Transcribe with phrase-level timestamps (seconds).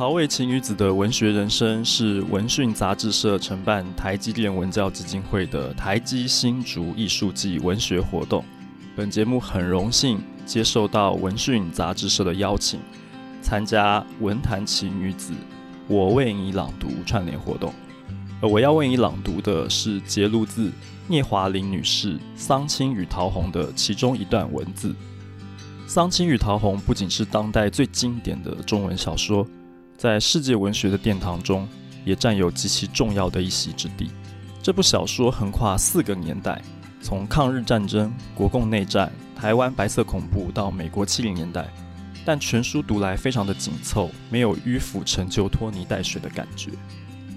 [0.00, 8.42] 巢味晴雨子的文学人生是文讯杂志社承办台积电文教基金会的台积新竹艺术季文学活动。
[8.96, 12.80] 本节目很荣幸接受到文讯杂志社的邀请，
[13.42, 15.34] 参加文坛奇女子
[15.86, 17.70] 我为你朗读串联活动。
[18.40, 20.72] 而我要为你朗读的是节录自
[21.08, 24.88] 聂华苓女士《桑青与桃红》的其中一段文字。
[25.86, 29.46] 《桑青与桃红》不仅是当代最经典的中文小说，
[30.00, 31.68] 在世界文学的殿堂中
[32.06, 34.10] 也占有极其重要的一席之地。
[34.62, 36.58] 这部小说横跨四个年代，
[37.02, 41.68] 从抗日战争、国共内战、台湾白色恐怖到美国七零年代，
[42.24, 46.70] 但全书读来非常的紧凑，没有迂腐陈旧、拖泥带水的感觉。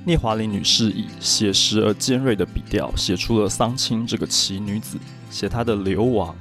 [0.06, 4.98] 聂华苓女士以写实而尖锐的笔调，写出了桑青这个奇女子，
[5.30, 6.34] 写她的流亡、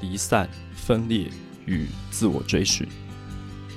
[0.00, 1.28] 离散、分裂。
[1.66, 2.86] 与自我追寻。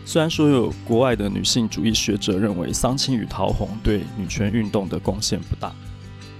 [0.07, 5.75] 虽然说有国外的女性主义学者认为《桑青与桃红》对女权运动的贡献不大，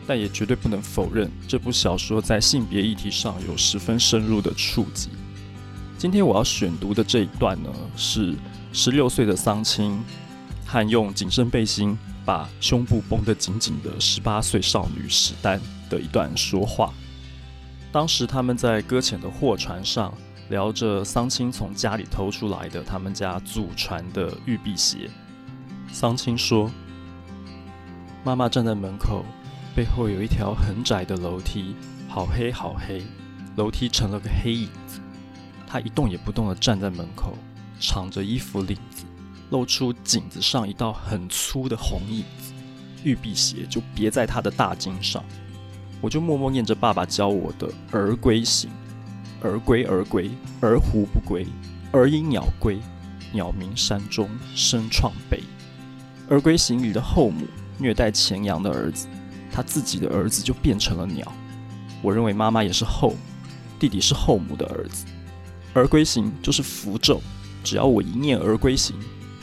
[0.08, 5.10] 但也绝对不能否认这部小说在性别议题上有十分深入的触及。
[5.98, 8.36] 今天我要选读的这一段呢，是
[8.72, 10.02] 十六岁的桑青
[10.66, 16.94] 和用紧身背心把胸部绷得紧紧的十八岁少女史丹的一段说话。
[17.92, 20.14] 当时他们在搁浅的货船上。
[20.50, 25.10] 聊着桑青从家里偷出来的他们家祖传的玉璧鞋。
[25.92, 26.72] 桑青说
[28.24, 29.26] ：“妈妈站在门口，
[29.76, 31.76] 背后有一条很窄的楼梯，
[32.08, 33.04] 好黑好黑，
[33.58, 35.00] 楼梯成了个黑影子。
[35.66, 37.38] 她一动也不动地站在门口，
[37.80, 39.06] 敞着衣服领子，
[39.50, 42.54] 露出颈子上一道很粗的红印子。
[43.04, 45.24] 玉璧鞋就别在她的大襟上。
[46.00, 48.70] 我就默默念着爸爸教我的儿归行。”
[49.42, 50.30] 儿归儿归，
[50.62, 51.46] 儿鵠不归；
[51.92, 52.80] 儿因鸟归，
[53.32, 55.44] 鸟鸣山中声创悲。
[56.30, 57.46] 儿归行里的后母
[57.78, 59.08] 虐待前阳的儿子，
[59.52, 61.32] 他自己的儿子就变成了鸟。
[62.02, 63.16] 我认为妈妈也是后，
[63.80, 65.06] 弟弟是后母的儿子。
[65.74, 67.22] 儿归行就是符咒，
[67.64, 68.96] 只要我一念儿归行，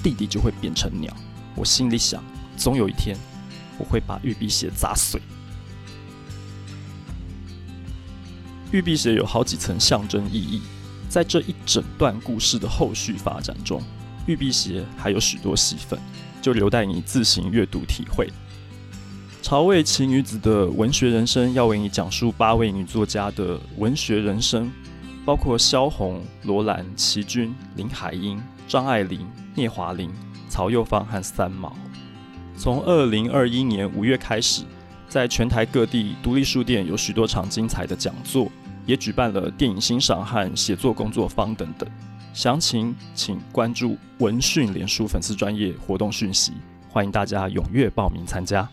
[0.03, 1.15] 弟弟就会变成鸟。
[1.55, 2.23] 我心里想，
[2.57, 3.17] 总有一天
[3.79, 5.21] 我会把玉辟鞋砸碎。
[8.75, 10.61] 玉辟鞋有好几层象征意义，
[11.09, 13.81] 在这一整段故事的后续发展中，
[14.27, 15.97] 玉辟鞋还有许多戏份，
[16.43, 18.29] 就留待你自行阅读体会。
[19.41, 24.69] 朝味奇女子的文学人生要为你讲述八位女作家的文学人生，
[25.25, 29.25] 包括萧红、罗兰、琦君、林海音、张爱玲、
[29.55, 30.11] 聂华苓、
[30.49, 31.73] 曹幼芳和三毛。
[32.57, 34.65] 从二零二一年五月开始，
[35.09, 38.51] 在全台各地独立书店有许多场精彩的讲座。
[38.87, 41.89] 也举办了电影欣赏和写作工作坊等等，
[42.33, 46.53] 详情请关注文讯联书粉丝专业活动讯息，
[46.91, 48.69] 欢迎大家踊跃报名参加。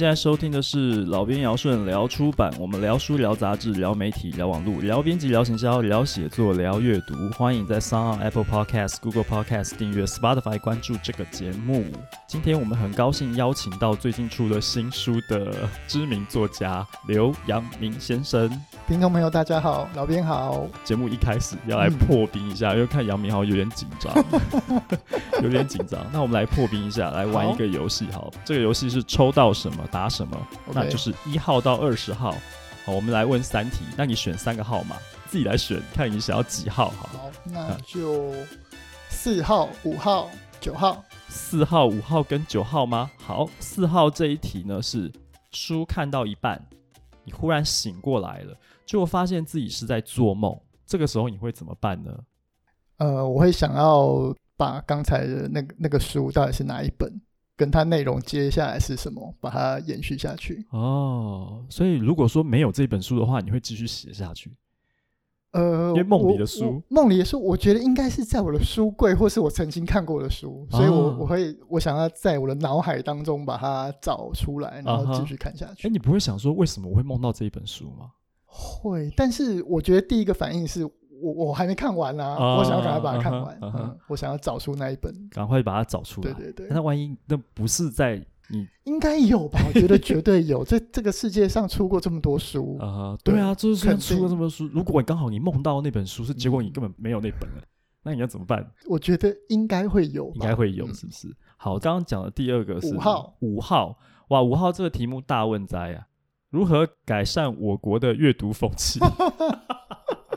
[0.00, 7.14] 现在收听的是老编姚顺聊出版，我们聊书、聊杂志、聊媒体、聊网络、聊编辑、聊行销、聊写作、聊阅读。
[7.36, 11.84] 欢迎在 SoundOn Apple Podcast、Google Podcast 订阅，Spotify 关注这个节目。
[12.26, 18.48] 今天我们很高兴邀请到最近出了新书的知名作家刘阳明先生。
[18.88, 20.66] 听众朋友，大家好，老编好。
[20.82, 24.14] 节目一开始要来破冰一下，嗯、因为看杨明好像有点紧张，
[25.44, 26.00] 有点紧张。
[26.10, 28.06] 那我们来破冰一下，来玩一个游戏。
[28.10, 30.36] 好，这个游戏是抽到什么打什么
[30.68, 30.72] ，okay.
[30.74, 32.34] 那就是一号到二十号。
[32.84, 34.96] 好，我们来问三题，那你选三个号码，
[35.26, 36.90] 自己来选，看你想要几号。
[36.90, 38.32] 好，好，那就
[39.10, 40.30] 四号、五号、
[40.60, 41.04] 九号。
[41.28, 43.10] 四号、五号跟九号吗？
[43.18, 45.12] 好，四号这一题呢是
[45.52, 46.60] 书看到一半，
[47.24, 52.12] 你忽然醒过来了，结果发现自己是在做梦，这个时候你会怎么办呢？
[52.96, 57.08] 呃，我会想要把刚才的那个那个书到底是哪一本，
[57.60, 60.66] 跟它内容接下来是什么，把它延续下去。
[60.70, 64.56] 哦，所以如果说没有这本书的话，你会继续写下去。
[65.52, 75.86] 呃，因为梦里的书，梦里的书，我觉得应该是在我的书柜，或是我曾经看过的书，哦、所以我我会我想要在我的脑海当中把它找出来，然后继续看下去。
[75.86, 78.12] 哎、啊，你不会想说为什么我会梦到这一本书吗？
[78.46, 80.88] 会，但是我觉得第一个反应是
[81.20, 86.32] 我我还没看完啊，啊我想要赶快把它看完、啊嗯，我想要找出那一本，赶快把它找出来。
[86.32, 88.24] 对对对，那万一那不是在。
[88.52, 89.60] 你 应该有吧？
[89.68, 90.64] 我觉得绝对有。
[90.64, 94.68] 这这个世界上出过这么多书啊、uh 对啊，就是出过这么多书。
[94.72, 97.62] 如果你刚好你梦到那本书是，结果你根本没有那本了，
[98.02, 98.68] 那你要怎么办？
[98.88, 101.28] 我觉得应该会有，应该会有，是不是？
[101.28, 103.96] 嗯、好，刚刚讲的第二个是五号，五号，
[104.30, 106.08] 哇，五号这个题目大问哉啊！
[106.50, 108.98] 如何改善我国的阅读风气？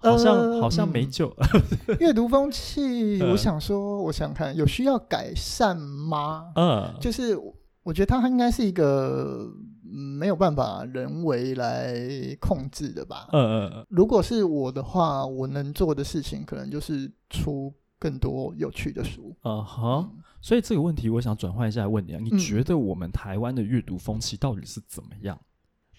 [0.00, 1.34] 好像、呃、好像没救。
[2.00, 6.52] 阅、嗯、读风气，我想说，我想看有需要改善吗？
[6.56, 7.38] 嗯，就是
[7.82, 9.46] 我觉得它应该是一个
[9.82, 11.94] 没有办法人为来
[12.40, 13.28] 控制的吧。
[13.32, 19.36] 嗯嗯，如果是我的话，我能做的事情可能就是出更多有趣的书。
[19.42, 20.08] 嗯哼，
[20.40, 25.38] 所以这个问题我想转换一下问你啊，你觉得我们台湾的阅读风气到底是怎么样？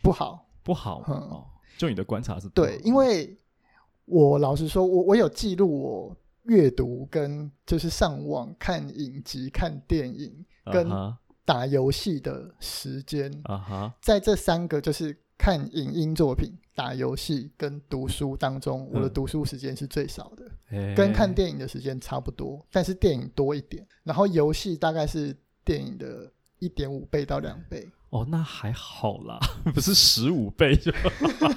[0.01, 1.03] 不好，不好。
[1.07, 1.45] 嗯、哦，
[1.77, 3.37] 就你的观察是对，因为。
[4.11, 10.89] 我老实说，我我有记录我阅读跟就是上网看影集、看电影跟
[11.45, 13.31] 打游戏的时间。
[13.43, 13.91] Uh -huh.
[14.01, 26.29] 在这三个就是看影音作品、打游戏跟读书当中，我的读书时间是最少的，嗯，跟看电影的时间差不多，但是电影多一点，然后游戏大概是电影的
[26.59, 27.89] 一点五倍到两倍。
[28.11, 29.39] 哦，那还好啦，
[29.73, 30.91] 不是十五倍就。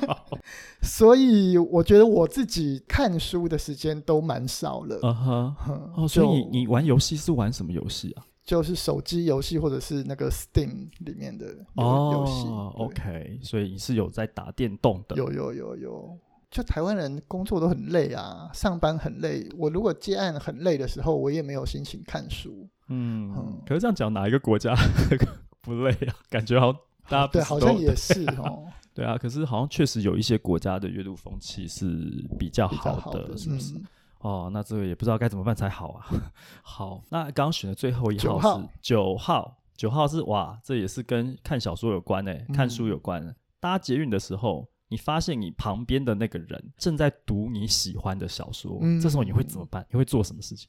[0.82, 4.98] 所以我觉得我自己看书的时间都蛮少了。
[5.02, 8.24] 嗯哼，哦，所以你你玩游戏是玩什么游戏啊？
[8.44, 12.46] 就是手机游戏或者是那个 Steam 里面的游戏。
[12.46, 15.16] 哦，OK，所以你是有在打电动的？
[15.16, 16.18] 有有有有。
[16.50, 19.48] 就台湾人工作都很累啊，上班很累。
[19.58, 22.68] 我如果接案很累的时候，我也没有心情看书。
[22.90, 24.72] 嗯，嗯，可是这样讲，哪一个国家？
[25.64, 26.72] 不累啊，感觉好，
[27.08, 28.66] 大家对，好像也是 哦。
[28.92, 33.84] 对啊，可是好像确实有一些国家的阅读风气是比较好的，是不是、嗯？
[34.20, 36.06] 哦，那这个也不知道该怎么办才好啊。
[36.62, 43.34] 好，那刚刚选的最后一号是九号，九号，号是哇，这也是跟看小说有关诶、欸，看书有关、嗯。
[43.58, 49.84] 搭捷运的时候，你发现你旁边的那个人正在读你喜欢的小说，嗯、这时候你会怎么办？
[49.90, 50.68] 你会做什么事情？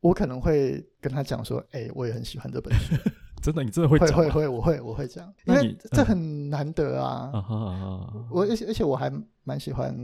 [0.00, 2.94] 我可能会跟他讲说：“哎、欸，我也很喜欢这本书。”
[3.42, 4.08] 真的，你真的会讲？
[4.08, 7.30] 会会会，我会我会讲，因为这很难得啊。
[7.34, 9.12] 嗯、我而且而且我还
[9.44, 9.94] 蛮喜欢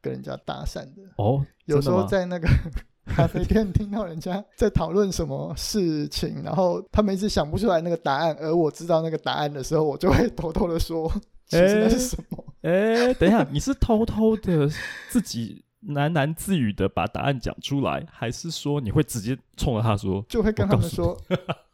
[0.00, 1.44] 跟人家搭讪的哦。
[1.64, 2.48] 有时候在那个
[3.06, 11.10] 咖啡店听到人家在讨论什么事情，然后他们一直想不出来那个答案，而我知道那个答案的时候，我就会偷偷的说
[11.46, 14.68] ：“其实那是什么？”哎、欸欸，等一下，你是偷偷的
[15.08, 20.24] 自己喃喃自语的把答案讲出来，还是说你会直接冲着他说？
[20.28, 21.16] 就会跟他们说。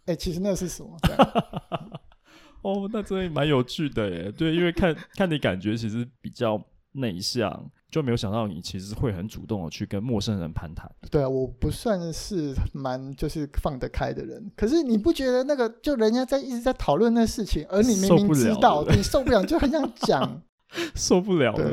[0.06, 0.96] 哎、欸，其实那是什么？
[2.62, 4.30] 哦，那真的蛮有趣的耶。
[4.32, 6.60] 对，因为看看你感觉其实比较
[6.92, 10.90] 内向，就没有想到你其实会很主动的去跟陌生人攀谈。
[11.10, 14.50] 对啊，我不算是蛮就是放得开的人。
[14.56, 20.42] 可是你不觉得那个就人家在一直在讨论那事情，而你明明知道你受不了，就很想讲。
[20.94, 21.64] 受不了对。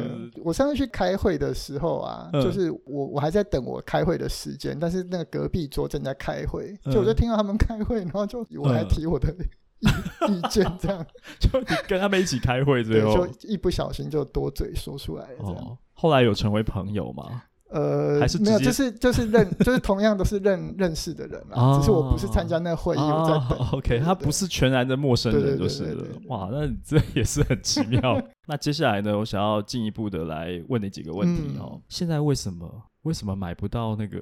[0.43, 9.31] 我上次去开会的时候啊，嗯、就是我我还在等我开会的时间，但是那个隔壁桌正在开会，嗯、就我就听到他们开会，然后就我还提我的
[9.79, 9.87] 意、
[10.27, 11.05] 嗯、意见，这样
[11.39, 15.55] 就你跟他们一起开会，最后就一不小心就多嘴说出来了这样。
[15.55, 17.43] 哦，后来有成为朋友吗？
[17.69, 23.67] 呃，还是没有，就是就是认，就是同样都是认认识的人啊，只是我不是参加那个会议，我在等。
[23.73, 26.05] OK，他不是全然的陌生人，就是了。
[26.27, 28.19] 哇，那这也是很奇妙。
[28.47, 31.73] 那接下来呢，我想要进一步的来问你几个问题哦。
[31.73, 32.67] 嗯、现在为什么
[33.03, 34.19] 为什么买不到那个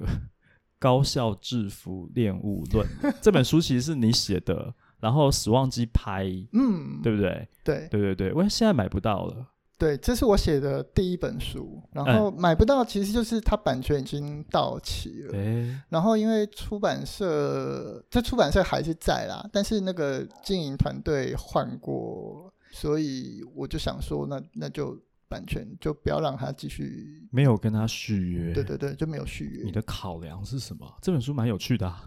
[0.78, 2.86] 高效制服恋物论》
[3.22, 3.58] 这本书？
[3.60, 7.48] 其实是你写的，然后史旺基拍，嗯，对不对？
[7.64, 9.46] 对对对对，为什么现在买不到了？
[9.78, 15.32] 对，这是我写的第一本书，然后买不到，其实就是它版权已经到期了。
[15.34, 27.28] 欸、然后因为出版社，这出版社还是在啦，但是那个经营团队换过，所以我就想说那，那那就版权就不要让他继续。
[27.30, 28.52] 没有跟他续约。
[28.52, 29.64] 对对对，就没有续约。
[29.64, 30.92] 你的考量是什么？
[31.00, 32.02] 这本书蛮有趣的、啊。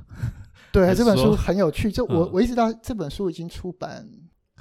[0.73, 1.89] 对， 这本书很有趣。
[1.89, 4.05] 就我、嗯、我一直到这本书已经出版。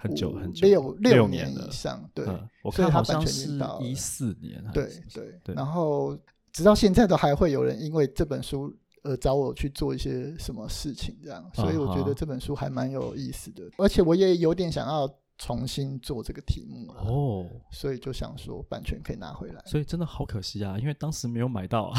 [0.00, 5.54] 很久很久，六六年以上，对，嗯、我看好像是一四年，对对对。
[5.54, 6.19] 然后
[6.52, 15.09] 直到现在都还会有人因为这本书而找我去做一些什么事情，这样，所以我觉得这本书还蛮有意思的，而且我也有点想要。
[15.43, 21.99] 重新做这个题目哦，所以就想说版权可以拿回来，所以真的好可惜啊，因为当时没有买到啊，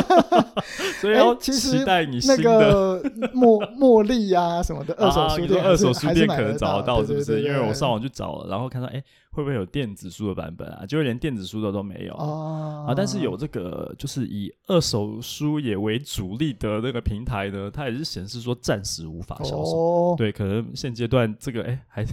[0.98, 7.42] 所以要期待你新的、欸、那个茉茉莉啊什么的二手书店，啊、二手书店可能找得到是不是？
[7.42, 9.04] 因为我上网去找了，然后看到哎、欸，
[9.36, 10.86] 会不会有电子书的版本啊？
[10.86, 12.94] 就连电子书的都没有啊，啊！
[12.96, 19.76] 但是有这个就是以二手书也为主力的那个平台呢，它也是显示说暂时无法销售。
[19.76, 22.06] 哦、对，可能现阶段这个哎还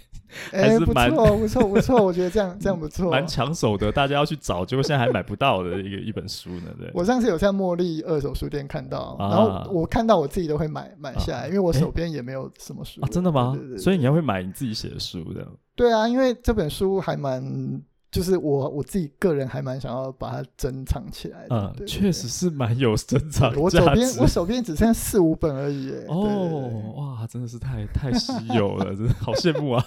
[0.51, 6.75] 还是蛮不错不错不错，我觉得这样 这样不错，蛮抢手的，大家要去找，结果现在还买不到的一个一本书呢。
[6.77, 13.53] 对，我上次有在茉莉二手书店看到，啊、然后我看到我自己都会买买下来，啊、因为我手边也没有什么书啊，真的吗？
[13.55, 15.49] 对对对对，所以你要会买你自己写的书这样？
[15.75, 17.81] 对啊，因为这本书还蛮。
[18.13, 23.51] 就是我我自己个人还蛮想要把它珍藏起来的，嗯，确实是蛮有珍藏。
[23.55, 29.83] 我手边我手边只剩下四五本而已，哦，哇，真的是太太稀有了，真的好羡慕啊！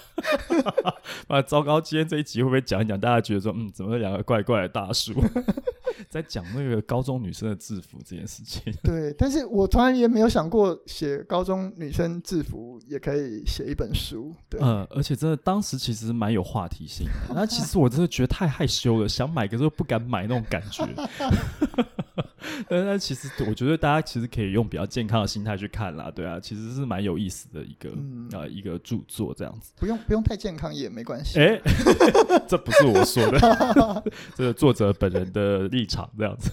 [1.28, 2.98] 啊，糟糕，今天这一集会不会讲一讲？
[2.98, 5.12] 大家觉得说，嗯，怎么两个怪怪的大叔
[6.10, 8.72] 在讲那个高中女生的制服这件事情？
[8.82, 14.34] 对，但是我从来也没有想过写高中女生制服也可以写一本书。
[14.48, 17.34] 对，嗯，而且真的当时其实蛮有话题性的。
[17.34, 18.06] 那其实我真的。
[18.16, 20.86] 觉得太害羞了，想买可是又不敢买那种感觉。
[22.68, 29.72] 但是其实我觉得大家其实可以用比较健康的心态去看啦，对啊，其实是蛮有意思的一个、嗯、呃一个著作这样子。
[29.76, 31.38] 不用不用太健康也没关系。
[31.38, 31.62] 哎、欸，
[32.48, 36.50] 这不是我说的， 这是作者本人的立场这样子，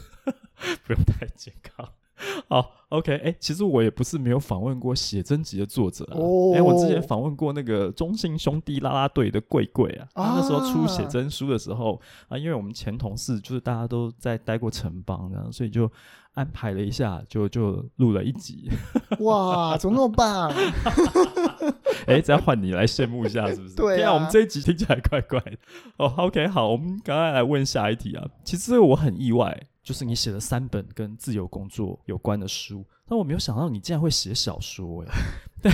[0.85, 1.87] 不用太健康。
[2.49, 6.15] 好，OK，哎、欸，其实我也不是没有访问过写真集的作者啊。
[6.55, 15.91] 哎、我之前访问过那个中信兄弟啦啦队的贵贵啊，那时候出写真书的时候啊，因为我们前同事就是大家都在待过城邦，这样，所以就
[16.33, 18.69] 安排了一下，就就录了一集。
[19.19, 20.49] 哇，怎么那么棒？
[22.05, 23.75] 哎、欸，再换你来羡慕一下，是不是？
[23.77, 25.57] 对啊，我们这一集听起来怪怪的。
[25.97, 28.27] 哦，OK，好，我们赶快来问下一题啊。
[28.43, 29.67] 其实我很意外。
[29.83, 35.11] 就是你写了三本跟自由工作有关的书，但我没有想到你竟然会写小说哎！
[35.61, 35.73] 对，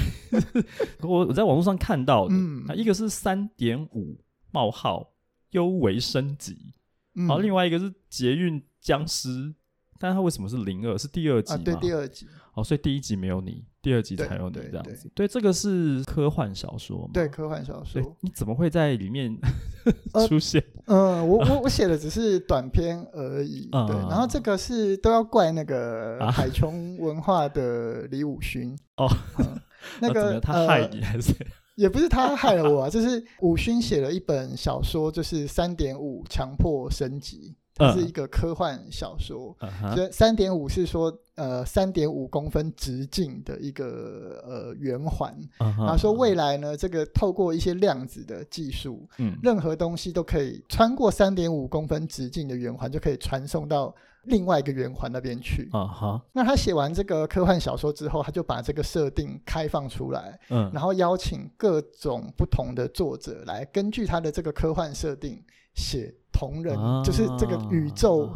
[1.02, 5.12] 我我在网络上看到的，嗯，一个是三点五冒号
[5.52, 6.74] 优为升级，
[7.14, 9.54] 然后另外一个是捷运僵尸。
[10.00, 10.98] 但他为什么是零二？
[10.98, 11.60] 是第二集吗？
[11.60, 12.26] 啊，对，第二集。
[12.56, 15.10] 哦，所以第一集没有你，第二集才有你这样子。
[15.14, 17.10] 对，这个是科幻小说吗？
[17.14, 18.02] 对，科幻小说。
[18.22, 19.38] 你怎么会在里面
[20.28, 20.64] 出现？
[20.88, 23.70] 嗯、呃，我我我写的只是短篇而已。
[23.88, 29.60] 对，然后这个是都要怪那个海琼文化的李武勋哦、嗯。
[30.02, 31.46] 那个那他害你还是、呃？
[31.76, 37.56] 也不是他害了我啊，就是武勋写了一本小说，就是三点五强迫升级。
[37.80, 39.56] 它是一个科幻小说，
[39.96, 55.70] 所以三点五是说呃三点五公分直径的一个呃圆环，然后说未来呢这个透过一些量子的技术，嗯，任何东西都可以穿过三点五公分直径的圆环，就可以传送到另外一个圆环那边去。
[55.72, 65.42] 啊哈，那他写完这个科幻小说之后，他就把这个设定开放出来，嗯，然后邀请各种不同的作者来根据他的这个科幻设定
[65.74, 66.14] 写。
[66.40, 68.30] 同人、啊、就是这个宇宙，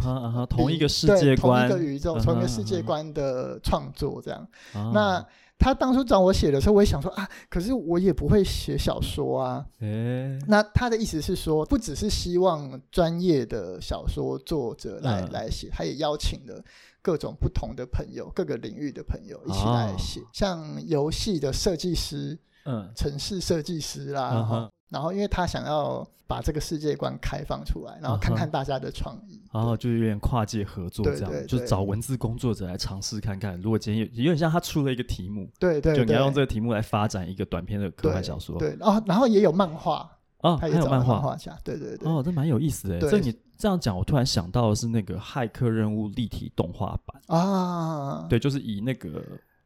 [0.49, 4.45] 同一个世界观，同一个宇宙，同一个世界观的创作这样。
[4.73, 5.25] 啊、那
[5.57, 9.65] 他当初找我写的时候，我也想说啊，可是我也不会写小说啊。
[9.79, 16.61] 欸、那他的意思是说，不只是希望专业的小说作者来、啊、来写，他也邀请了
[17.01, 24.23] 各种不同的朋友，各个领域的朋友一起来写，啊、像游戏的设计师，嗯，城市设计师啦。
[24.23, 33.59] 啊然后，因为他想要把这个世界观开放出来，然后看看大家的创意，然后就有点跨界合作这样，就找文字工作者来尝试看看。
[33.59, 38.57] 如果今天有有点像他出了一个题目，对对，就你要用这个题目来发展一个短篇的科幻小说。
[38.59, 40.09] 对，然后然后也有漫画
[40.41, 42.07] 哦，还有漫画画家，对对对。
[42.07, 42.99] 哦，这蛮有意思的。
[42.99, 49.21] 这你这样讲，我突然想到的是那个《骇客任务》立体动画版啊，对，就是以那个。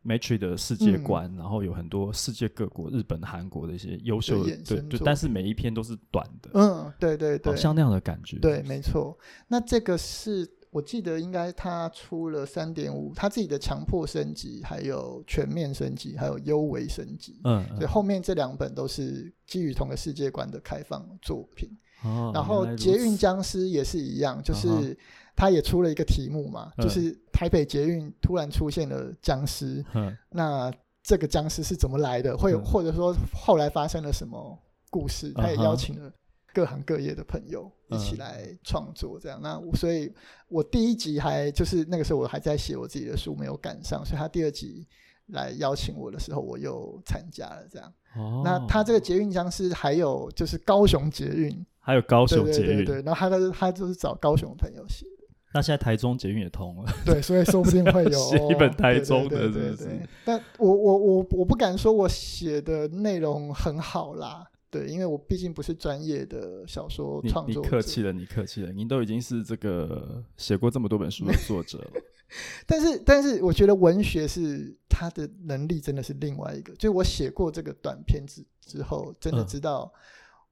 [0.08, 6.50] Matrix 的世界观，嗯、然后有很多世界各国、日本、韩国的一些优秀的，对对，但是每一篇都是短的。
[6.54, 8.40] 嗯，对对对，像那样的感觉。
[8.40, 9.18] 对，没错。
[9.50, 17.42] 那这个是我记得应该他出了三点五，他自己的强迫升级，还有全面升级，还有幽微升级。
[17.44, 21.70] 嗯，所以后面这两本都是基于同个世界观的开放作品。
[22.04, 24.98] 哦，然后捷运僵尸也是一样，就是。
[25.38, 32.36] 他也出了一个题目嘛，嗯、就是台北捷运突然出现了僵尸，嗯、那这个僵尸是怎么来的？
[32.36, 35.32] 会或者说后来发生了什么故事？
[35.34, 36.12] 他也邀请了
[36.52, 39.40] 各行各业的朋友一起来创作，这样。
[39.40, 40.12] 嗯、那所以，
[40.48, 44.88] 我第一集还就是那个时候我还在写我自己的书，没有赶上，所以他第二集
[45.28, 47.94] 来邀请我的时候，我又参加了这样。
[48.16, 55.06] 哦、那他这个捷运僵尸还有就是高雄捷运，还有高雄捷运，对，对，对，对，然后他他他就是找高雄的朋友写。
[55.58, 59.90] 那现在台中捷运也通了， 对，所以说不定会有 写一本台中的，是不是？
[60.24, 67.62] 但我我我我不敢说我写的内容很好啦，对，因为我毕竟不是专业的小说创作者。
[67.62, 71.92] 你客气了，你客气了，您都已经是这个写过这么多本书的作者了。
[72.68, 76.72] 但是，但是，我觉得文学是他的能力，真的是另外一个。
[76.76, 79.92] 就是我写过这个短篇之之后，真的知道。
[79.92, 80.00] 嗯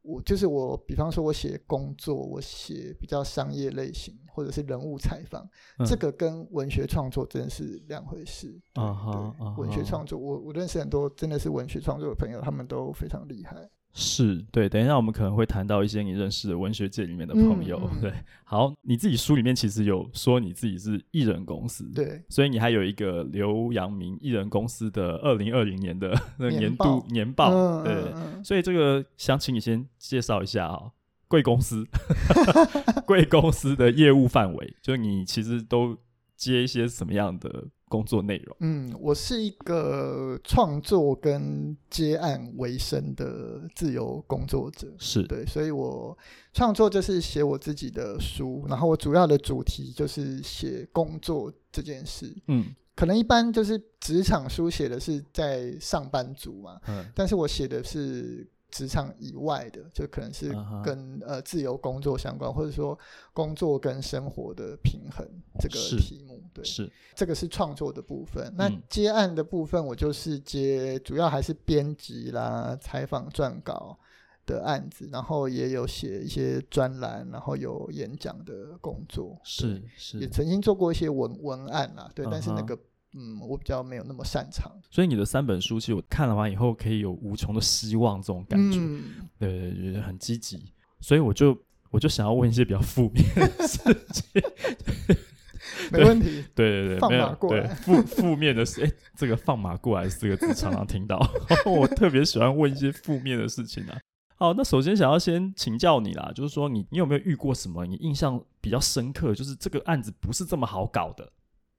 [0.06, 5.48] 我就是我，比方说，我写工作，我写比较商业类型，或者是人物采访，
[5.80, 8.62] 嗯、这个跟文学创作真的是两回事。
[8.74, 13.68] 啊哈，文学创作，我我认识很多真的是文学创作的朋友，他们都非常厉害。
[13.98, 17.90] 是对，等一下我们可能会谈到一些你认识的文学界里面的朋友。
[18.02, 18.12] 对，
[18.44, 30.92] 好，你自己书里面其实有说你自己是艺人公司，对，所以你还有一个刘阳明艺人公司的二零二零年的那 年度年报，嗯、对，嗯、所以这个想请你先介绍一下啊，
[31.30, 31.88] 贵公司，
[33.08, 35.98] 贵公司的业务范围，就你其实都
[36.36, 37.68] 接一些什么样的？
[37.88, 45.24] 工作内容，嗯，我是一个创作跟接案为生的自由工作者，是。
[45.24, 46.18] 对，所以我
[46.52, 58.48] 创作就是写我自己的书，然后我主要的主题就是写工作这件事，嗯，可能一般就是职场书写的是在上班族嘛，嗯，但是我写的是。
[58.76, 60.50] 职场以外的，就可能是
[60.84, 61.26] 跟、uh huh.
[61.28, 63.00] 呃自由工作相关，或者说
[63.32, 65.26] 工作跟生活的平衡
[65.58, 66.36] 这个题目。
[66.36, 68.54] 是对，是这个是创作的部分。
[68.58, 73.98] 那接案的部分，我就是接，主要还是编辑啦、采访、撰稿
[74.46, 79.40] 的案子，然后也有写一些专栏，然后有演讲的工作。
[79.42, 82.32] 是是，也曾经做过一些文文案啦，对，uh huh.
[82.34, 82.78] 但是那个。
[83.18, 89.04] 嗯，我比较没有那么擅长，所以你的三本书其实我看了完以后，可以有无穷的希望这种感觉，嗯、
[89.40, 91.58] 对，就是很积极，所以我就
[91.92, 93.78] 我就想要问一些比较负面的事
[94.12, 94.44] 情，
[95.92, 101.18] 没问题，对对对，放马过来，负负面的事，哎，这个放马过来四个字常常听到，
[101.66, 103.98] 我特别喜欢问一些负面的事情啊。
[104.38, 111.32] 好，那首先想要先请教你啦，就是说你你有没有遇过什么你印象比较深刻，就是这个案子不是这么好搞的？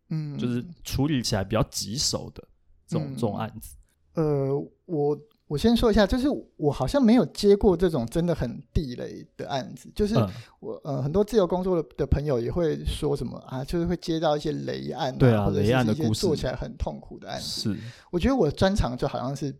[0.08, 2.42] 嗯，就是处理起来比较棘手的
[2.86, 3.76] 这种、嗯、这种案子。
[4.14, 9.92] 呃，我我先说一下，就是我好像没有接过这种真的很地雷的案子。
[9.94, 10.14] 就是
[10.58, 17.75] 我、嗯、呃很多自由工作的的朋友也会说什么啊，就是会接到一些雷案、啊，对啊，或者是雷案的故事，做起来很痛苦的案子。
[17.75, 17.76] 是，
[18.10, 19.54] 我觉得我的专长就好像是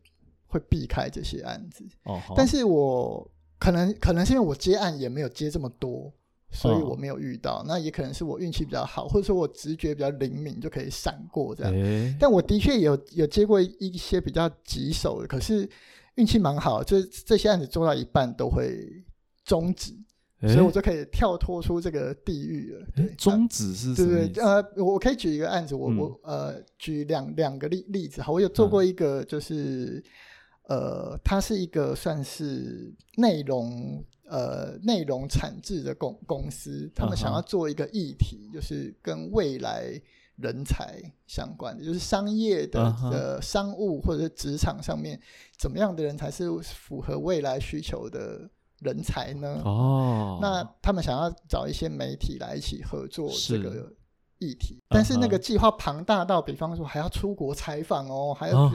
[0.47, 1.85] 会避开这些案子。
[2.05, 6.13] 哦，但是我可能可能是因为我接案也没有接这么多。
[6.53, 11.73] 所以我没有遇到，哦、那也可能是我运气比较好，或者说我直觉比较灵敏，就可以闪过这样。
[11.73, 15.69] 欸、但我的确有有接过一些比较棘手的，可是
[16.15, 19.05] 运气蛮好，就是这些案子做到一半都会
[19.45, 19.93] 终止，
[20.41, 22.87] 欸、所以我就可以跳脱出这个地狱了。
[22.95, 24.17] 对，终止是什么？
[24.17, 28.23] 对对呃，我可以举一个案子，我、嗯、我呃举两两个例例子。
[28.23, 30.03] 好，我有做过一个，就是、
[30.69, 34.03] 嗯、呃，它是一个算是内容。
[34.29, 38.55] 呃，内容产制的公公司，他们想要做一个议题，uh huh.
[38.55, 40.01] 就是跟未来
[40.35, 43.11] 人才相关的，就是商业的、uh huh.
[43.11, 45.21] 的商务或者是职场上面，
[45.57, 49.63] 怎么样的人才是符合未来需求的人才呢？
[49.65, 50.43] 哦，oh.
[50.43, 53.93] 那他们想要找一些媒体来一起合作这个
[54.39, 58.69] 议题，是但是那个计划庞大到，比方说还要出国采访哦，还要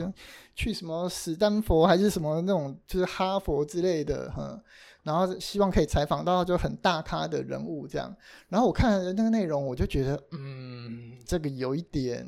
[0.55, 4.57] 去什么史丹佛还是什么那种，就是哈佛之类的，哈。
[5.03, 8.15] 然后希望可以采访到就很大咖的人物这样，
[8.49, 12.23] 然后我看了那个内容，我就觉得，嗯，这个有一点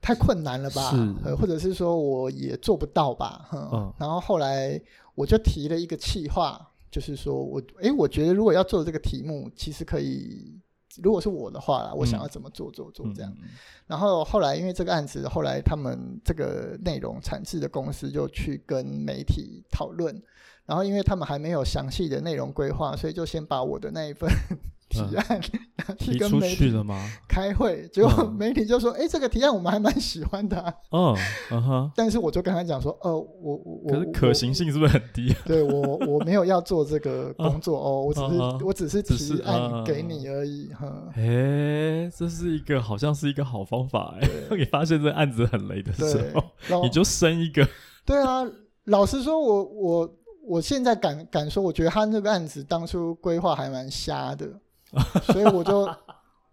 [0.00, 3.68] 太困难了吧，是或者是说我也做不到吧，嗯。
[3.72, 4.80] 嗯，然后后来
[5.14, 6.58] 我就提了一个企划，
[6.90, 10.58] 就是说我，诶，我觉得如果要做这个题目，其实可以，
[11.02, 13.30] 如果是我的话啦，我想要怎么做做做这样。
[13.42, 13.48] 嗯、
[13.86, 20.22] 然后后来因为这个案子，后来他们这个内容产制的公司就去跟媒体讨论。
[20.68, 24.28] 然后，因为他们还没有详细的内容规划，所以就先把我的那一份
[24.90, 25.40] 提案
[25.98, 27.02] 提出去了吗？
[27.26, 31.16] 开会，结果媒体就说：“哎，这个提案我们还蛮喜欢的。”嗯
[31.52, 31.90] 嗯哼。
[31.96, 41.08] 但是我就跟他讲说：“哦，我我可是可行性是不是很低？”对我我没有要做这个 工作哦，我只是我只是提案给你而已哈。
[41.16, 44.28] 哎，这是一个好像是一个好方法哎。
[44.54, 46.30] 你发现这案子很雷的时
[46.68, 47.66] 候，你就生一个。
[48.04, 48.42] 对啊，
[48.84, 50.00] 老实说，我我。
[50.00, 50.14] 我
[50.60, 54.48] 现在敢敢说，我觉得他那个案子当初规划还蛮瞎的，
[55.32, 55.80] 所以我就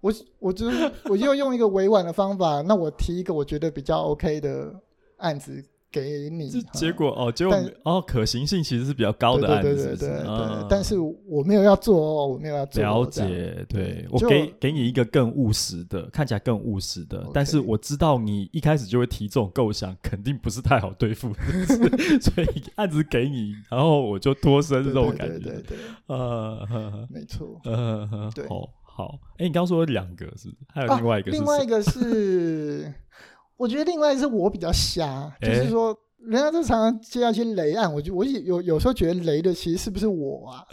[0.01, 0.67] 我我就
[1.05, 4.73] 我就用一个委婉的方法，那我提一个我觉得比较 OK 的
[5.17, 5.63] 案子
[6.01, 6.49] 给你。
[6.73, 10.67] 结果哦，结果哦，可行性其实是比较高的案子，对对对对对。
[10.69, 12.83] 但是我没有要做哦，我没有要做。
[12.83, 17.25] 了解，对我给给你一个更务实的，看起来更务实的。
[17.33, 21.33] 但是我知道你一开始就会提这种构想，肯定不是太好对付，
[22.19, 25.39] 所以案子给你，然后我就脱身这种感觉。
[25.39, 25.77] 对对对，
[26.07, 28.45] 呃，没错，呃，对。
[28.97, 32.93] 好，哎、欸，你刚刚说有两个是，还有另外一个另外一个是，
[33.57, 40.65] 我觉得另外是我比较瞎，欸、就是说，人家都常常接到一些雷案，我就我有有时候觉得雷的其实是不是我啊？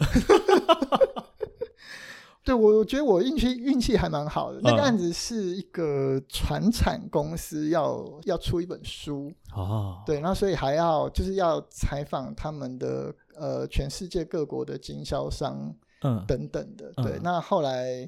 [2.43, 4.59] 对，我我觉得我运气运气还蛮好的。
[4.59, 15.73] 嗯、那个案子是一个传产公司要要出一本书哦，对，然后所以还要就是要采访他们的呃全世界各国的经销商。
[16.05, 18.05] 嗯，等等的，对，嗯、那后来，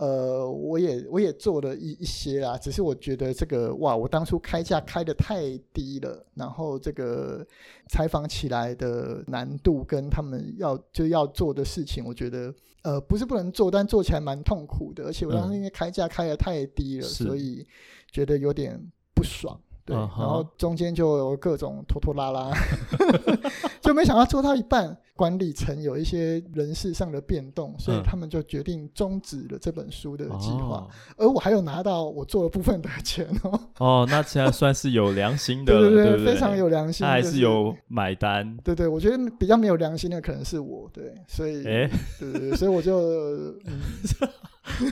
[0.00, 7.46] 呃，我也我也做了一一些啦，只是我觉得这个哇，我当初开价开的太低了，然后这个
[7.90, 17.66] 采访起来的难度跟他们要就要做的事情，我觉得呃不是不能做，但做起来蛮痛苦的，而且我当时因为开价开的太低了，嗯、所以
[18.10, 18.80] 觉得有点
[19.14, 19.60] 不爽。
[19.90, 22.50] 对，然后中间就有各种拖拖拉拉，
[23.82, 30.86] 就没想到做到一半，管理层有一些人事上的变动，所以他们就决定终止了这本书的计划。
[31.16, 33.60] 而我还有拿到我做了部分的钱哦。
[33.78, 38.56] 哦，那现在算是有良心的， 对对对，非常有良心，还是有买单。
[38.64, 42.96] 对对，我觉得比较没有良心的可能是我，对，所以，哎，对对，所以我就，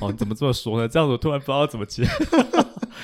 [0.00, 0.88] 哦，你怎么这么说呢？
[0.88, 2.04] 这样子我突然不知道怎么接。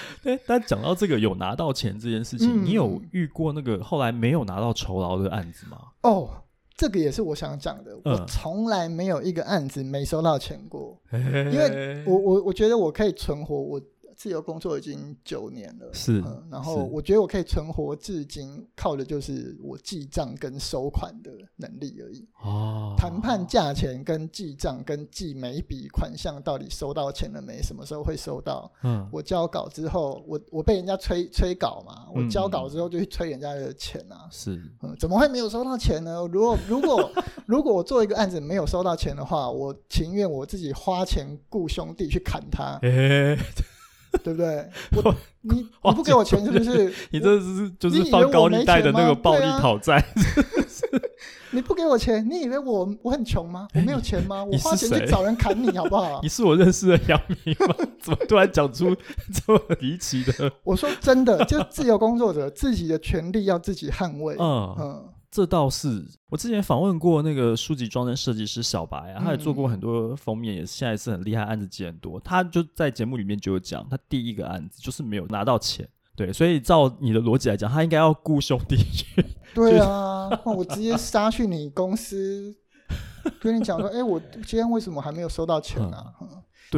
[0.25, 5.79] 哎，但讲到这个有拿到钱这件事情，嗯、你有遇过那个后来没有拿到酬劳的案子吗？
[6.03, 6.29] 哦，
[6.77, 7.93] 这个也是我想讲的。
[8.05, 13.81] 嗯、我从来没有一个案子没收到钱过，嘿嘿嘿，因为我我我觉得我可以存活我。
[14.17, 22.27] 自由工作已经九年了，是、嗯，然后我觉得我可以存活至今，靠的就是我记账跟收款的能力而已。
[22.43, 28.71] 哦，谈判价钱跟记账跟记每一笔款项到底收到钱了没，什么时候会收到？
[28.83, 34.29] 嗯，我交稿之后，我我被人家催催稿嘛，我交稿之后就去催人家的钱啊。
[34.31, 36.27] 是，嗯，怎么会没有收到钱呢？
[36.31, 37.11] 如果如果
[37.47, 42.79] 如果我做一个案子没有收到钱的话，我情愿我自己花钱雇兄弟去砍他。
[42.83, 43.37] 欸
[44.23, 44.69] 对不对？
[45.03, 46.93] 我 你你不给我钱是不是？
[47.11, 50.05] 你这是就是放高利贷的那个暴力讨债。
[51.51, 53.69] 你不给我钱，你以为我我很穷吗？
[53.75, 54.43] 我没有钱吗？
[54.45, 56.21] 我花钱去找人砍你好不好？
[56.23, 57.75] 你是我认识的杨明吗？
[58.01, 58.95] 怎么突然讲出
[59.33, 60.51] 这么离奇的？
[60.65, 64.35] 我说真的，就自由工作者自己的权利要自己捍卫。
[64.39, 65.09] 嗯嗯。
[65.35, 72.21] 这倒是，我之前访问过那个书籍装帧设计师小白啊，他也做过很多封面，也是现在是很厉害，案子接很多。
[72.21, 79.27] 他就在节目里面就有讲，他第一个案子就是没有拿到钱，对，所以照你的逻辑来讲，他应该要雇兄弟去。
[79.53, 82.55] 对啊， 我直接杀去你公司，
[83.43, 86.15] 跟你讲说，哎，我今天为什么还没有收到钱啊？
[86.21, 86.29] 嗯，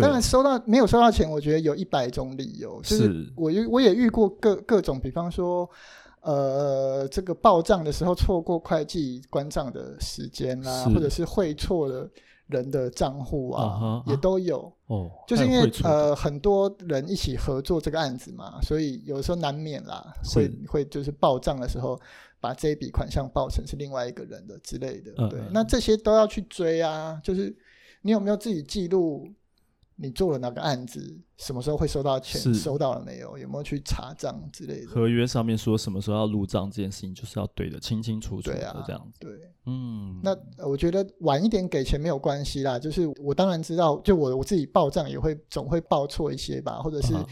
[0.01, 5.69] 当然收到没有收到钱，我觉得有一百种理由，就是我我也遇过各各种，比方说。
[6.27, 12.11] 呃，这个报账的时候错过会计关账的时间啊，或者是汇错了
[12.49, 14.73] 人的账户啊，啊也都有。
[14.89, 21.97] 哦，就是因为呃很多人一起合作这个案子嘛，所以有时候难免啦，是会会就是报账的时候
[22.41, 25.13] 把这一笔款项报成是另外一个人的之类的。
[25.19, 27.21] 嗯、对，那这些都要去追啊。
[27.23, 27.57] 就是
[28.03, 29.29] 你有没有自己记录？
[29.97, 31.19] 你做了哪个案子？
[31.39, 32.41] 什么时候会收到钱？
[32.41, 33.37] 是收到了没有？
[33.39, 34.87] 有没有去查账之类的？
[34.89, 39.19] 合约上面说什么时候要入账这件事情，就是要对的清清楚楚的这样子。
[39.21, 42.79] 对，啊、对，嗯，那我觉得晚一点给钱没有关系啦。
[42.79, 47.27] 就是我当然知道，就我我自己报账也会总会报错一些吧，或者是啊，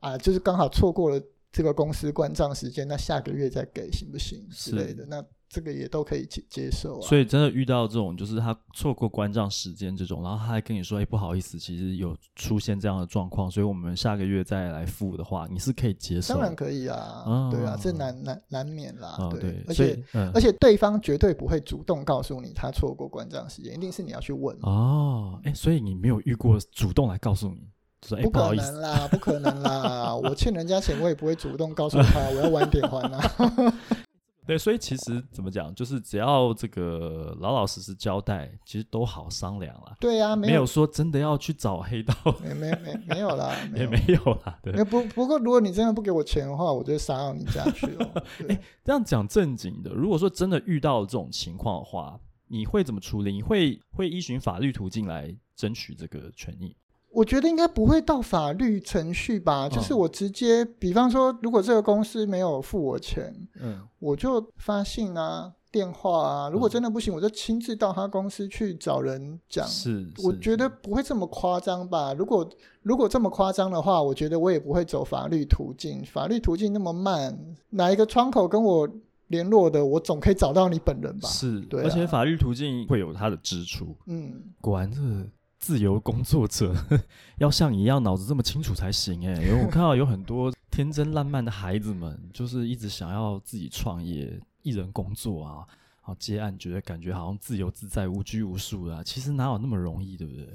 [0.00, 1.20] 啊，就是刚好错过了
[1.52, 5.06] 这个公司关账时间，那下个月再给行不行之类的？
[5.06, 5.24] 那。
[5.48, 25.40] 这个也都可以接接受啊，所以真的遇到这种，就是他错过关账时间这种，然后他还跟你说：“哎，不好意思，其实有出现这样的状况，所以我们下个月再来付的话，你是可以接受。”当然可以啊，哦、对啊，这难难难免啦，哦、对，对而且、嗯、而且对方绝对不会主动告诉你他错过关账时间，一定是你要去问哦。
[25.44, 27.66] 哎，所以你没有遇过主动来告诉你，
[28.22, 33.34] 不可能啦，不可能啦，我欠人家钱，我也不会主动告诉他我要晚点还啊。
[34.48, 39.94] 对，所以其实怎么讲，就是只要这个老老实实交代，其实都好商量了。
[40.00, 44.58] 对呀、啊，没有说真的要去找黑道，没没没没有啦， 也没有啦。
[44.62, 48.24] 对，不不过如果你真的不给我钱的话，我就杀到你家去了。
[48.48, 53.30] 哎，这样讲正经的，如果说真的遇到这种情况的话，你会怎么处理？
[53.30, 56.74] 你会会依循法律途径来争取这个权益？
[57.10, 69.66] 我觉得应该不会到法律程序吧，哦、就是我直接，比方说，如果这个公司没有付我钱，嗯，我就发信啊、电话啊，如果真的不行，嗯、我就亲自到他公司去找人讲。
[69.66, 72.12] 是，我觉得不会这么夸张吧？
[72.12, 72.48] 如果
[72.82, 76.04] 如果这么夸张的话，我觉得我也不会走法律途径。
[76.04, 77.36] 法律途径那么慢，
[77.70, 78.88] 哪一个窗口跟我
[79.28, 81.28] 联络的，我总可以找到你本人吧？
[81.28, 83.96] 是，对、啊，而且法律途径会有它的支出。
[84.06, 85.26] 嗯，果然这个。
[85.58, 86.74] 自由工作者
[87.38, 95.66] 要像你一样脑子这么清楚才行哎，因为我看到有很多天真烂漫的孩子们，就是一直想要自己创业、一人工作啊，
[96.00, 100.46] 好接案，觉得感觉好像自由自在、无拘无束啊，其实哪有那么容易，对不对？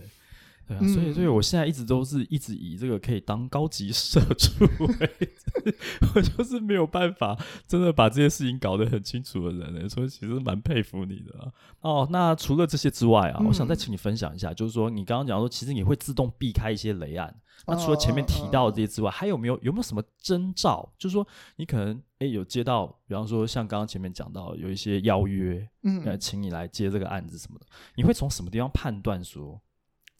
[0.67, 5.75] 对啊，所以，所以我现在一直都是一直以这个可以当高级社畜为止，
[6.15, 11.51] 我就是没有办法真的把这些事情搞得很清楚的人呢，所以其实蛮佩服你的啊。
[11.81, 17.35] 哦，那除了这些之外啊，嗯、我想再请你分享一下，就是说你刚刚讲说，其实你会自动避开一些雷案。
[17.67, 20.89] 那除了前面提到的这些之外，还有没有有没有什么征兆？
[20.97, 21.25] 就是说
[21.57, 29.61] 你可能诶有接到，比方说像刚刚前面讲到有一些邀约，嗯，来请你来接这个案子什么的，你会从什么地方判断说？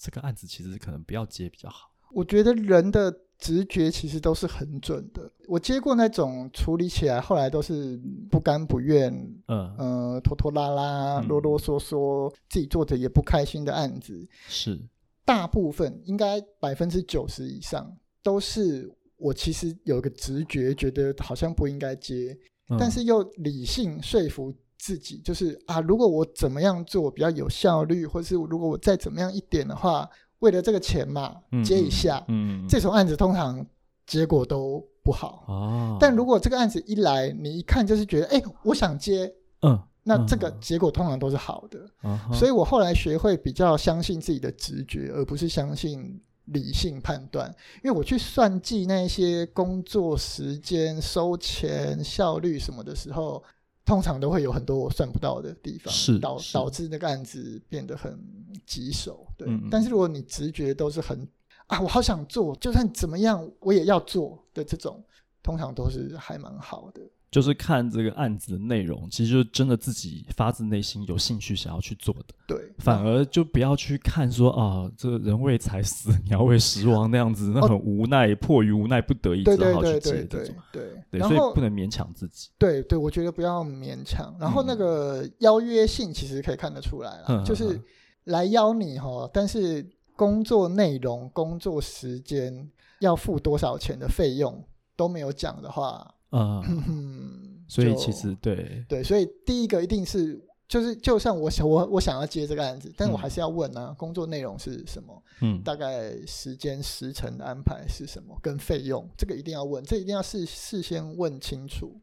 [0.04, 1.90] 这个案子其实可能不要接比较好。
[2.12, 5.32] 我觉得人的直觉其实都是很准的。
[5.48, 7.98] 我接过那种处理起来后来都是
[8.30, 9.10] 不甘不愿，
[9.48, 14.78] 嗯呃拖拖拉拉、啰啰嗦嗦，自己做的也不开心的案子，是
[15.24, 22.38] 大部分应该百分之九十以上都是我其实有个直觉，觉得好像不应该接，
[22.70, 24.54] 嗯、但是又理性说服。
[24.84, 33.66] 自己就是啊，如果我怎么样做比较有效率，或是如果我再怎么样一点的话，为了这个钱嘛，嗯、接一下，嗯，这种案子通常
[34.06, 35.46] 结果都不好。
[35.48, 41.80] 哦，但如果这个案子一来，你一看就是觉得，哎、欸，我想接，嗯，那这个结果通常都是好的。
[42.04, 47.50] 嗯、所以我后来学会比较相信自己的直觉，而不是相信理性判断。
[47.86, 53.42] 因为我去算计那些工作时间、收钱、效率什么的时候。
[53.86, 58.18] 通常都会有很多我算不到的地方，是导导致那个案子变得很
[58.66, 59.28] 棘手。
[59.38, 61.28] 对，嗯、但是如果你直觉都是很
[61.68, 65.04] 啊，我好想做，就算怎么样我也要做的这种，
[65.42, 67.02] 通常都是还蛮好的。
[67.34, 72.26] 就是看这个案子的内容，其实就真的自己发自内心有兴趣想要去做的。
[72.46, 80.56] 对，反而就不要去看说啊，这个人为财死， 鸟为食亡那样子，那很无奈，哦、迫于无奈不得已只好去接这种。
[80.72, 82.50] 对，对，所以不能勉强自己。
[82.60, 84.32] 对对，我觉得不要勉强。
[84.40, 87.82] 然后那个邀约信其实可以看得出来了，嗯、就是
[88.26, 89.84] 来邀你哈，但是
[90.16, 92.70] 工作内容、工作时间
[93.00, 94.64] 要付多少钱的费用
[94.96, 96.14] 都没有讲的话。
[96.34, 105.24] 嗯，所以其实对对，所以第一个一定是就是，就算我想我我想要接这个案子，但是我还是要问啊，工作内容是什么？
[105.42, 108.36] 嗯，大概时间时程的安排是什么？
[108.42, 112.00] 跟费用，这个一定要问，这一定要事事先问清楚。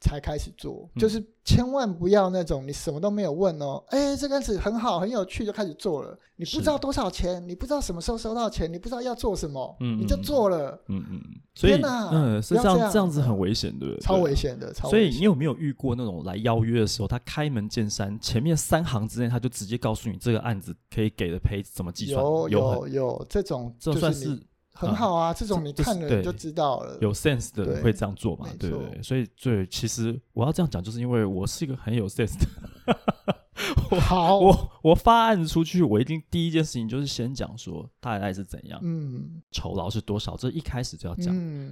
[0.00, 11.20] 才开始做，就是千万不要那种你什么都没有问哦，哎，这个案子很好很有趣就开始做了，你不知道多少钱，你不知道什么时候收到钱，你不知道要做什么，嗯你就做了，嗯嗯，
[11.54, 13.20] 天哪，嗯，是这样这样子。
[13.20, 14.88] 很危险的，超危险的，超。
[14.88, 22.18] 所以你有没有遇过那种来邀约的时候，他开门见山，前面三行之内他就直接告诉你这个案子可以给的赔怎么计算？
[22.18, 24.40] 有有有这种，这算是。
[24.72, 26.96] 很好啊，这种你看了你就知道了。
[27.00, 28.48] 有 sense 的人会这样做嘛？
[28.58, 32.46] 对不对，所以对，其实我要这样讲，就是因为我是一个很有 sense 的。
[34.00, 41.26] 好，我我发案子出去，我一定第一件事情就是先讲说大概是怎样，嗯，酬劳是多少，这一开始就要讲。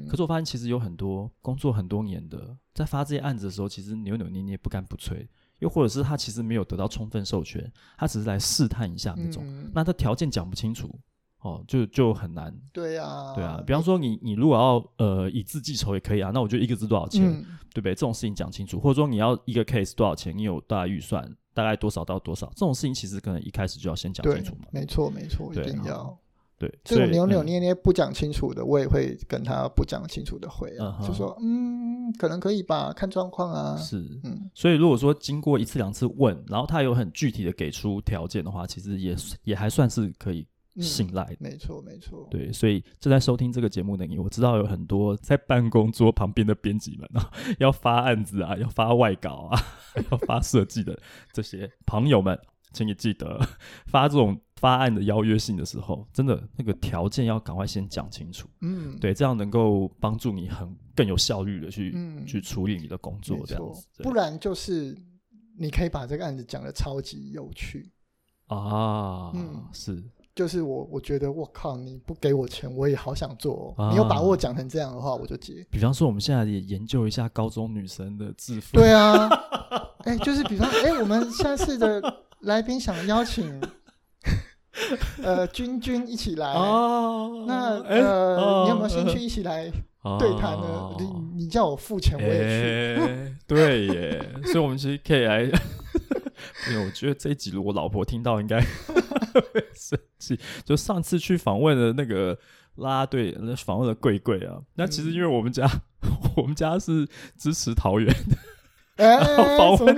[0.06, 5.26] 可是我发现其实有很多工作很多年的，在发这些案子的时候，其实扭扭捏捏不干不脆，
[5.61, 10.94] 又或者是他其实没有得到充分授权，他只是来试探一下那种，那他条件讲不清楚。
[11.40, 12.53] 哦，就就很难。
[12.72, 13.62] 对呀、啊，对啊。
[13.66, 17.94] 比方说你，你你如果要呃以字计酬也可以啊，那我就一个字多少钱，嗯、对不对？
[17.94, 24.62] 这种事情讲清楚，或者说你要一个 case 多少钱，你有大概预算，大概多少到多少，这种事情其实可能一开始就要先讲清楚嘛。
[24.72, 26.18] 没错，没错，一定要。
[26.59, 33.77] 对，这种扭扭捏捏不讲清楚的，我也会跟他不讲清楚的回啊，嗯、就说嗯，可能可以吧，看状况啊。
[33.77, 34.51] 是，嗯。
[34.55, 40.44] 所以如果说经过一次两次问，然后他有很具体的给出条件的话，其实也也还算是可以。
[40.81, 49.61] 信赖、嗯，没错没错，对，所以正在收听这个节目的你，我知道有很多在办公桌旁边的编辑们啊， 要发案子啊，要发外稿啊，
[50.11, 50.99] 要发设计的
[51.33, 52.38] 这些朋友们，
[52.73, 53.41] 请你记得
[53.87, 64.97] 发这种发案的邀约信的时候，真的那个条件要赶快先讲清楚，嗯，对，这样能够帮助你很更有效率的去、嗯、去处理你的工作，这样子，不然就是
[65.59, 67.91] 你可以把这个案子讲的超级有趣。
[68.47, 70.03] 啊，嗯，是。
[70.38, 73.74] 就是我我觉得我靠，你不给我钱，我也好想做。
[73.77, 75.66] 啊、你有把握讲成这样的话，我就接。
[75.68, 78.77] 比方说，我们现在也研究一下高中女生的制服。
[78.77, 79.29] 对啊，
[80.07, 82.01] 哎、欸，就是比方，哎、欸，我们下次的
[82.42, 83.61] 来宾想邀请。
[85.24, 87.44] 呃，君君一起来哦。
[87.48, 89.68] 那呃，哦、你有没有兴趣一起来
[90.20, 90.68] 对谈呢？
[90.68, 93.01] 哦、你你叫我付钱，我也去。
[93.01, 95.51] 欸、对耶，所以我们其实可以来。
[96.70, 98.64] 因为我觉得这一集如果老婆听到应该
[99.40, 100.38] 会生气。
[100.64, 102.37] 就上次去访问的那个
[102.77, 104.59] 啦啦队，那访问的贵贵啊。
[104.74, 105.66] 那其实因为我们家，
[106.03, 108.37] 嗯、 我们家是支持桃园的。
[108.96, 109.16] 哎，
[109.57, 109.96] 访问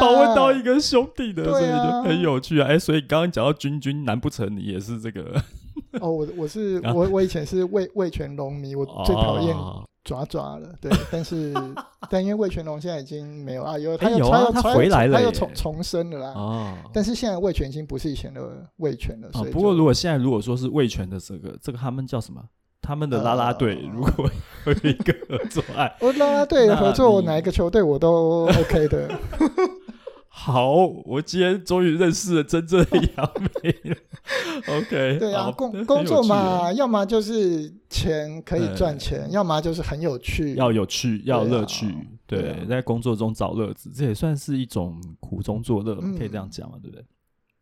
[0.00, 2.66] 访问到一个兄弟的，所以就很有趣啊！
[2.68, 5.40] 哎，所以刚刚讲到君君，难不成你也是这个？
[6.00, 9.54] 哦，我我是我我以前是味味全龙迷，我最讨厌
[10.04, 10.68] 爪爪了。
[10.80, 11.54] 对，但是
[12.10, 16.32] 但因为魏全龙现在已经没有啊，有他有他回来了，他又重重生了啦。
[16.34, 18.40] 哦，但是现在魏全已经不是以前的
[18.76, 19.30] 魏全了。
[19.32, 22.42] 所以不过如果现在如果说是魏全的这个这个他们叫什么？
[22.82, 24.28] 他们的啦啦队如果
[24.64, 29.06] 有一个合作案，我啦啦队合作哪一个球队我都 OK 的。
[30.42, 30.74] 好，
[31.04, 33.30] 我今天终于认识了真正的杨
[33.62, 33.96] 梅了。
[34.78, 41.94] OK，对啊，工工作嘛，要么就是钱可以赚钱，要么就是很有趣，要有趣，要乐趣。
[42.26, 47.04] 对，在工作中找乐子，这也算是一种苦中作乐，可以这样讲嘛，对不对？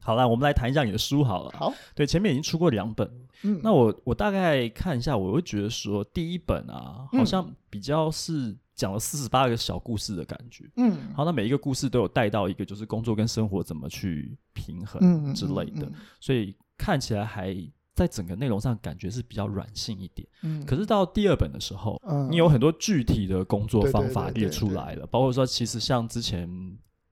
[0.01, 1.51] 好啦，我们来谈一下你的书好了。
[1.59, 3.11] 好，对，前面已经出过两本。
[3.43, 10.65] 嗯，那我我大概看一下，我会觉得说，第一本啊，好像比较是讲了四十八个小故事的感觉。
[10.77, 17.55] 嗯，好，那每一个故事都有带到一个，就是工作跟生活怎么去平衡之类的，所以看起来还
[17.95, 20.27] 在整个内容上感觉是比较软性一点。
[20.43, 26.49] 嗯，可是到第二本的时候，嗯你有很多具体的工作方法列出来了，包括说，其实像之前。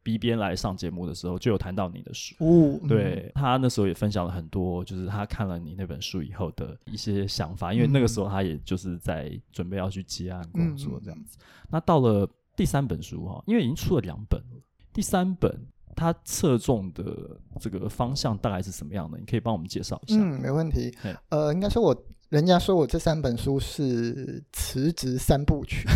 [0.06, 2.36] B 边来上节目的时候，就有谈到你的书。
[2.38, 7.74] 哦，对，嗯、他那时候也分享了很多，就是他看了你那本书以后的一些想法。
[7.74, 11.36] 因为那个时候他也就是在准备要去接案工作这样子。
[11.40, 15.66] 嗯、那到了第三本书哈，因为已经出了两本了，第三本
[15.96, 19.18] 他侧重的这个方向大概是什么样的？
[19.18, 20.20] 你可以帮我们介绍一下。
[20.20, 20.96] 嗯，没问题。
[21.30, 22.06] 呃，应该说我。
[22.28, 25.86] 人家说我这三本书是辞职三部曲，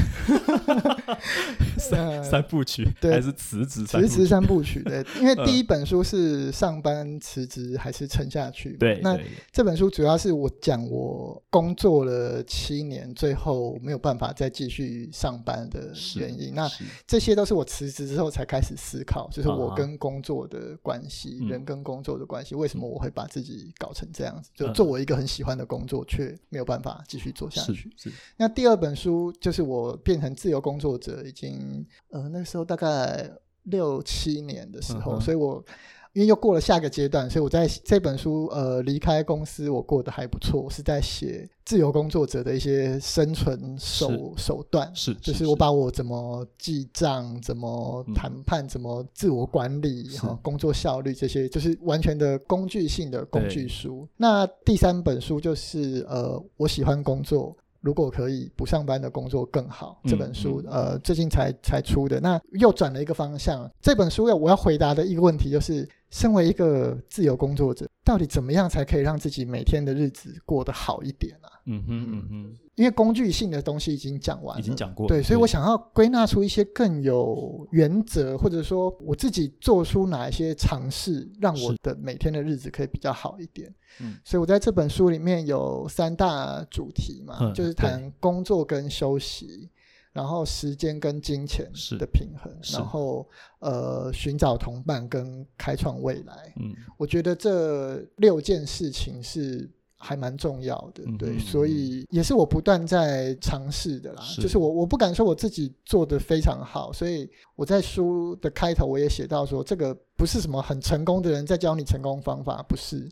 [1.77, 4.81] 三三部曲，对，还是辞职辞职三部曲？
[4.85, 8.77] 对， 因为第一本书是上班辞职还是撑下去？
[8.77, 9.19] 对，那
[9.51, 16.55] 这本书主要是我讲我工作了七年，最后没有办法再继续上班的原因。
[16.55, 16.71] 那
[17.09, 24.51] 这些都是我辞职之后才开始思考，就是我跟工作的关系，人跟工作的关系，为什么我会把自己搞成这样子？
[24.55, 26.20] 就做我一个很喜欢的工作去。
[26.49, 27.93] 没有办法继续做下去。
[27.97, 28.17] 是，是。
[28.37, 33.31] 那第二本书就是我变成自由工作者，已经呃那个时候大概
[33.65, 35.65] 六七年的时候，嗯、所以我
[36.13, 40.61] 因为又过了下个阶段，所以我在这本书呃离开公司，我过得还不错。
[40.61, 54.09] 我是在写自由工作者的一些生存手手段，是，是就是我把我怎么记账、怎么谈判、嗯、怎么自我管理、哈是工作效率这些，就是完全的工具性的工具书。
[54.17, 57.57] 那第三本书就是呃，我喜欢工作。
[57.83, 63.67] 如果可以不上班的工作更好，这本书、嗯嗯、呃最近才才出的，那又转了一个方向。
[63.81, 71.49] 这本书要我要回答的一个问题就是，身为一个自由工作者，到底怎么样才可以让自己每天的日子过得好一点啊？
[71.67, 72.59] 嗯哼嗯哼。
[72.77, 83.71] 因为工具性的东西已经讲完了，已经讲过了，对，所以我想要归纳出一些更有原则，或者说我自己做出哪一些尝试，让我的每天的日子可以比较好一点。
[84.01, 89.69] 嗯，所以我在这本书里面有三大主题嘛，嗯、就是谈工作跟休息，
[90.13, 93.29] 然后时间跟金钱的平衡，然后
[93.61, 96.53] 呃寻找同伴跟开创未来。
[96.61, 99.71] 嗯，我觉得这六件事情是。
[100.03, 104.23] 还蛮重要的，对，所以也是我不断在尝试的啦。
[104.23, 113.07] 是就是我我不敢说我自己做得非常好，所以我在书的开头我也写到说，这个不是什么很成功的人在教你成功方法，不是，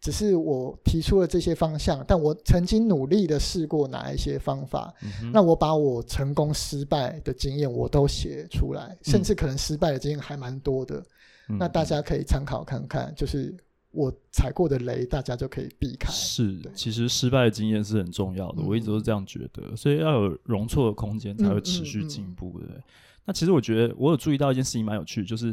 [0.00, 11.04] 只是我提出了这些方向，但我曾经努力的试过哪一些方法，嗯、那我把我成功失败的经验我都写出来，甚至可能失败的经验还蛮多的，
[11.48, 13.56] 嗯、那大家可以参考看看，就是。
[13.92, 16.08] 我踩过的雷，大家就可以避开。
[16.12, 19.74] 是，对其实失败的经验是很重要的，嗯、我一直都是这样觉得。
[19.74, 22.76] 所以要有容错的空间，才会持续进步，对不对？
[22.76, 22.82] 嗯嗯嗯、
[23.24, 25.52] 那其实我觉得，我有注意到一件事情蛮有趣，就是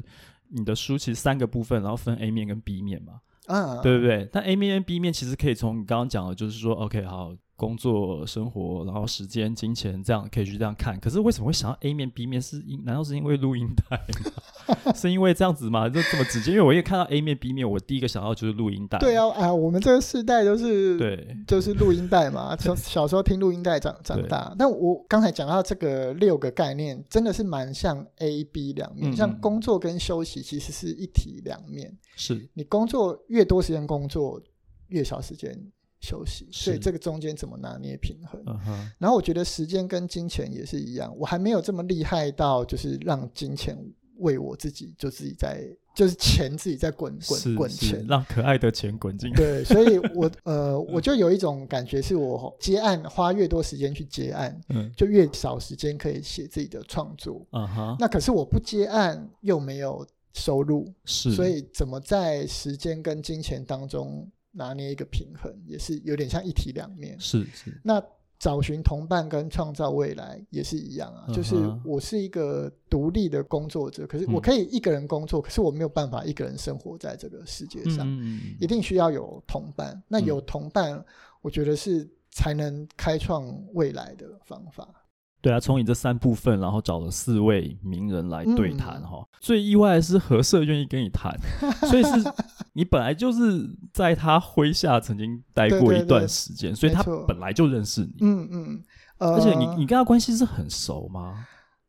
[0.50, 3.14] 你的书其实三个部分，然后分 A 面跟 B 面嘛，
[3.48, 4.30] 嗯，对不对？
[4.32, 10.98] 但 A 面跟 B 面其实可以从你刚刚讲的，就是说，OK，好，工作、生活，然后时间、金钱这样可以去这样看。
[11.00, 12.39] 可是为什么会想到 A 面、B 面？
[12.39, 14.93] 是因难道是因为录音带吗？
[14.93, 15.89] 是因为这样子吗？
[15.89, 16.51] 就这么直接？
[16.51, 18.99] 因为我一看到 A 面、B 面，我第一个想到就是录音带。
[18.99, 22.55] 对啊，啊，我们这个世代都是对，就是录音带嘛。
[22.62, 24.55] 从小时候听录音带长长大。
[24.58, 29.12] 但我刚才讲到这个六个概念，真的是蛮像 A、B 两面。
[29.12, 31.91] 嗯嗯，像工作跟休息其实是一体两面。
[32.16, 34.39] 是你工作越多时间工作，
[34.89, 35.60] 越少时间。
[36.00, 38.60] 休息，所以这个中间怎么拿捏平衡？Uh.
[39.00, 43.78] 然后我觉得时间跟金钱也是一样，我还没有这么厉害到就是让金钱
[44.18, 49.36] 为我自己就自己在就是钱自己在滚滚滚钱，让可爱的钱滚进来。
[49.36, 57.43] 对，所以 我呃我就有一种感觉，是我接案花越多时间去接案，嗯，就越少时间可以写自己的创作。
[57.52, 64.30] 嗯哼那可是我不接案又没有收入，是，所以怎么在时间跟金钱当中？
[64.52, 67.20] 拿捏一个平衡，也是有点像一体两面。
[67.20, 67.80] 是是。
[67.84, 68.02] 那
[68.39, 71.26] 找寻同伴跟创造未来也是一样啊。
[71.28, 71.34] Uh.
[71.34, 80.02] 就是我是一个独立的工作者，可是我可以一个人工作，嗯、可是我没有办法一个人生活在这个世界上，嗯、一定需要有同伴。
[80.08, 81.04] 那有同伴，
[81.41, 84.88] 我觉得是才能开创未来的方法。
[85.42, 89.20] 对啊，从你这三部分，然后找了四位名人来对谈哈。
[89.20, 91.32] 嗯、最意外的是何社愿意跟你谈，
[91.88, 92.10] 所以是
[92.74, 98.16] 你本来就是在他麾下曾经待过一段时间，对对对，所以他本来就认识你。
[98.22, 98.84] 嗯嗯，
[99.20, 101.46] 呃、而且你你跟他关系是很熟吗？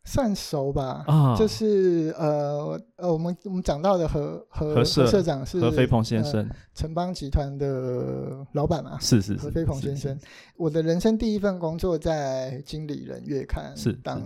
[0.08, 10.18] 算熟吧，啊，就是呃呃，我们我们讲到的何何何社长是何飞鹏先生，城邦集团的老板嘛，是是何飞鹏先生。
[10.56, 14.22] 我的人生第一份工作在《经理人月刊》是当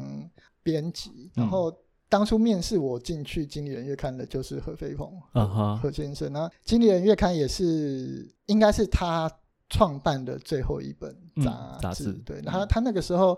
[0.62, 1.76] 编辑，然后
[2.08, 6.32] 当初面试我进去《经理人月刊》的就是何飞鹏，啊哈，何先生。
[6.32, 9.28] 那《经理人月刊》也是应该是他
[9.68, 11.12] 创办的最后一本
[11.42, 13.36] 杂志，对，他他那个时候。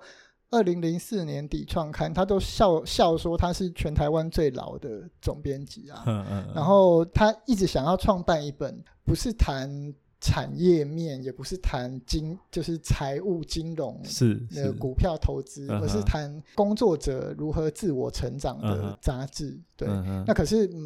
[0.54, 6.04] 二零零四年底创刊，他都笑笑说他是全台湾最老的总编辑啊。
[6.06, 6.52] 嗯嗯。
[6.54, 19.60] 然后他一直想要创办一本，不是谈产业面，也不是谈金，就是财务金融，是那个股票投资，而是谈工作者如何自我成长的杂志。
[19.76, 19.88] 对。
[20.26, 20.78] 那可是嗯，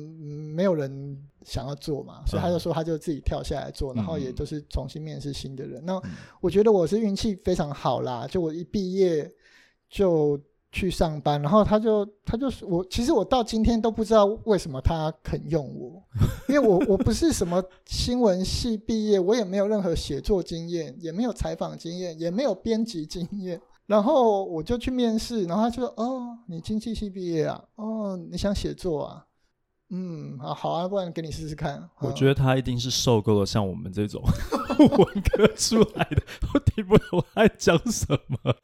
[0.56, 5.84] 没有人想要做嘛，所以他就说他就自己跳下来做，然后也都是重新面试新的人。
[5.84, 6.00] 那
[6.40, 9.30] 我觉得我是运气非常好啦，就我一毕业。
[9.88, 10.38] 就
[10.70, 16.02] 去上班，然后他就他就我，其实我到今天都不知道为什么他肯用我，
[16.48, 27.64] 因为我 我不是什么新闻系毕业，我也没有任何写作经验，也没有采访经验，也没有编辑经验，然后我就去面试，然后他就说：“哦，你经济系毕业啊？
[27.76, 29.24] 哦，你想写作啊？”
[29.90, 31.88] 嗯，好好啊，不然给你试试看。
[32.00, 34.22] 我觉得他一定是受够了像我们这种
[34.78, 36.22] 文科出来的，
[36.52, 38.54] 我听不懂他在讲什么。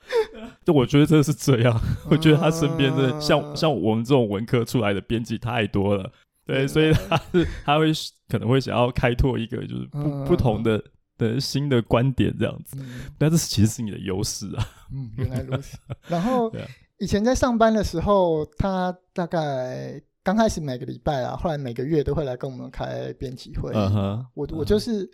[0.65, 6.11] 就我觉得真的是这样，我觉得他身边的像像我们这种文科出来的编辑太多了，
[6.47, 7.93] 对，所以他是他会
[8.29, 10.83] 可能会想要开拓一个就是不不同的
[11.19, 12.77] 的新的观点这样子，
[13.19, 14.67] 但这其实是你的优势啊。
[14.93, 15.77] 嗯，原来如此。
[16.09, 16.53] 然后
[16.99, 20.01] 以前在上班的时候，他大概。
[20.27, 23.71] 刚开始每个礼拜啊，后来每个月都会来跟我们开编辑会。
[23.75, 25.11] Uh huh, 我我就是、uh.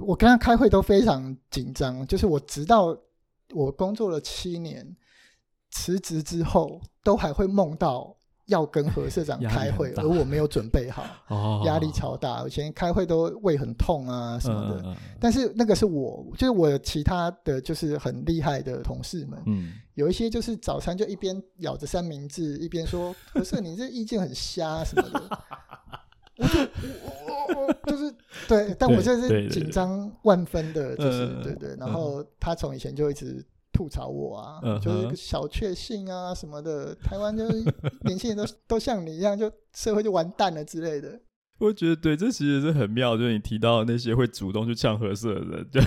[0.00, 2.92] 我跟他开会都非常紧张，就是我直到
[3.54, 4.96] 我工作了七年
[5.70, 8.16] 辞职之后，都还会梦到。
[8.46, 11.04] 要跟何社长开会，而我没有准备好，
[11.66, 12.46] 压力超大。
[12.46, 19.42] 以前开会都胃很痛啊什么的，但是那个是我，就是我其他的就是很厉害的同事们，
[19.94, 25.40] 有一些就是早餐就一边咬着三明治一边说：“何社，你这意见很瞎什么的。”
[26.38, 28.14] 我就我我就是
[28.48, 31.76] 对，但我就是紧张万分的，就是对对。
[31.78, 33.44] 然后他从以前就一直。
[33.72, 37.62] 吐槽我啊，嗯、就是小确幸啊什么的，台湾就是
[38.04, 41.20] 年轻人都 都像你一样，就社会就完蛋了之类的。
[41.58, 45.78] 我觉得对，这其实是很妙，就是你提到那些会主动去呛和社的人， 就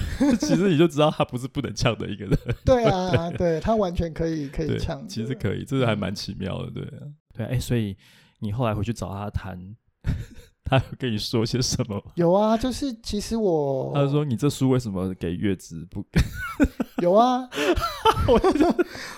[0.45, 2.37] 其实你就知道他不是不能呛的一个人。
[2.63, 7.01] 对啊，对，他完全可以可以呛，其实可以，这是还蛮奇妙的，对啊，
[7.33, 7.97] 对，哎、欸，所以
[8.37, 9.57] 你后来回去找他谈。
[10.63, 11.99] 他有跟你说些什么？
[12.15, 16.21] 有啊，就是其实我，他说你这书为什么给月子不给？
[17.01, 17.49] 有啊，
[18.27, 18.75] 我就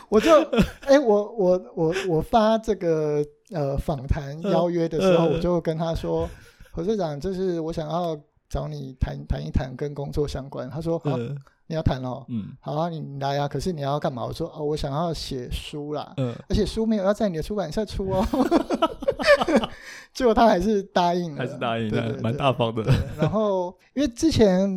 [0.10, 0.42] 我就
[0.82, 6.30] 哎、欸，我我我我发这个呃访谈邀约的时候，我就跟他说，
[6.72, 8.18] 何社长，就是我想要
[8.48, 10.70] 找你谈谈一谈跟工作相关。
[10.70, 11.36] 他说好，你
[11.72, 13.48] 你要谈哦，嗯，好啊，你来啊。
[13.48, 14.26] 可是你要干嘛？
[14.26, 18.24] 我说哦，我想要写书啦，嗯，而且书没有要在你的出版社出哦。
[20.14, 22.84] 结果他还是答应了，还是答应了，对，蛮大方的。
[23.18, 24.70] 然后因为之前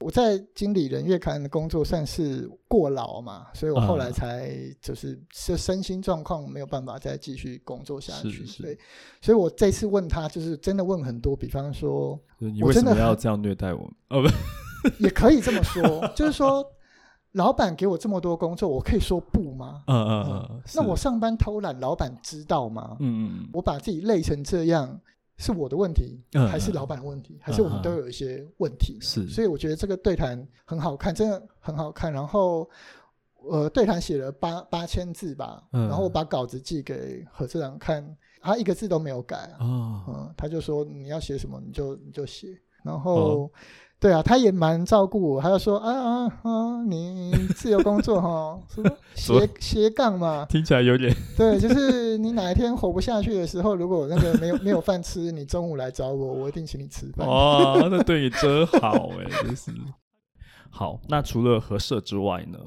[0.00, 8.78] 我在经理人月刊的工作算是过劳嘛，所以我后来才就是这身心状况没有办法再继续工作下去，对，
[9.20, 13.80] 所以我这次问他就是真的问很多，比方说，你为什么要这样虐待我？
[14.08, 14.28] 哦，不，
[15.00, 16.64] 也可以这么说， 就是说。
[17.32, 19.84] 老板给我这么多工作，我可以说不吗？
[19.86, 20.62] 嗯嗯嗯。
[20.74, 22.96] 那我上班偷懒，老板知道吗？
[23.00, 23.48] 嗯嗯。
[23.52, 24.98] 我把自己累成这样，
[25.36, 27.38] 是我的问题，还是老板的问题？
[27.42, 28.98] 还是我们都有一些问题？
[29.02, 29.28] 是。
[29.28, 32.10] 所以我觉得这个对谈很好看，真的很好看。
[32.10, 32.68] 然后，
[33.50, 38.02] 呃，对谈写了八八千字吧，然后我把稿子寄给何社长看，
[38.40, 39.54] 他一个字都没有改。
[39.60, 40.02] 哦。
[40.08, 43.52] 嗯，他就说你要写什么你就你就写，然后。
[44.00, 57.26] 对啊，他也蛮照顾我，他就说啊啊啊，你自由工作 哈，什么斜斜杠嘛，听起来有点 对，就是你哪一天活不下去的时候，如果那个没有没有饭吃，你中午来找我，我一定请你吃饭。
[57.26, 59.72] 哦，那对你真好哎，真是。
[60.70, 62.58] 好，那除了合社之外呢，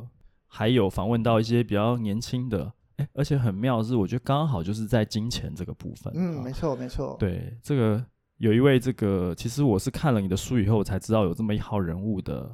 [0.47, 6.11] 还有访问到一些比较年轻的，哎，而且很妙的是，我觉得刚好就是在金钱这个部分。
[6.13, 7.15] 嗯，没错没错。
[7.17, 8.03] 对这个。
[8.42, 12.50] 有一位这个，其实我是看了你的书以后才知道有这么一号人物的，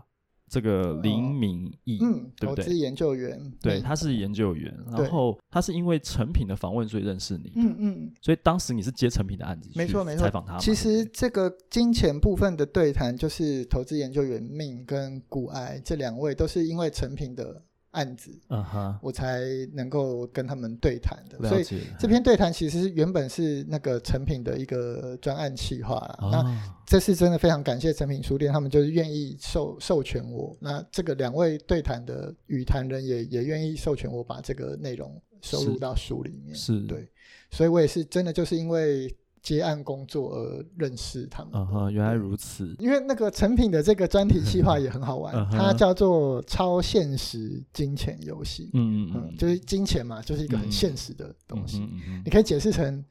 [0.49, 2.65] 这个林明义，嗯，对不对？
[2.65, 10.57] 投资研究员，对，他是研究员，然后他是因为成品的访问所以认识你，嗯嗯，所以当时你是接成品的案子，没错没错，采访他。
[10.57, 17.63] 其实这个金钱部分的对谈，就是投资研究员命跟古癌这两位都是因为成品的。
[17.97, 19.41] 案子，嗯哼，我才
[19.73, 21.65] 能够跟他们对谈的，所以
[21.99, 37.09] 这篇对谈其实原本是那个成品的一个专案企划，哦、那这次真的非常感谢成品书店，他们就是愿意授授权我，那这个两位对谈的语谈人也也愿意授权我把这个内容收录到书里面，是对，
[37.49, 39.11] 所以我也是真的就是因为。
[39.47, 41.51] 接案工作而认识他们。
[41.53, 42.75] 嗯哼，原来如此。
[42.79, 48.69] 因为那个成品的这个专题计划也很好玩，它叫做超现实金钱游戏。
[48.73, 51.79] 嗯嗯嗯，就是金钱嘛，就是一个很现实的东西。
[52.25, 53.01] 你可以解释成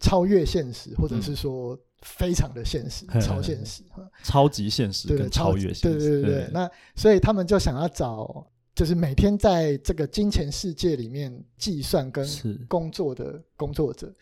[0.00, 3.82] 超越现实，或者是说非常的现实，超现实，
[4.22, 5.82] 超级现实跟超越现实。
[5.82, 6.50] 对对对对。
[6.50, 8.46] 那所以他们就想要找。
[8.74, 12.26] 就是每天在这个金钱世界里面计算跟
[12.66, 14.12] 工作的工作者，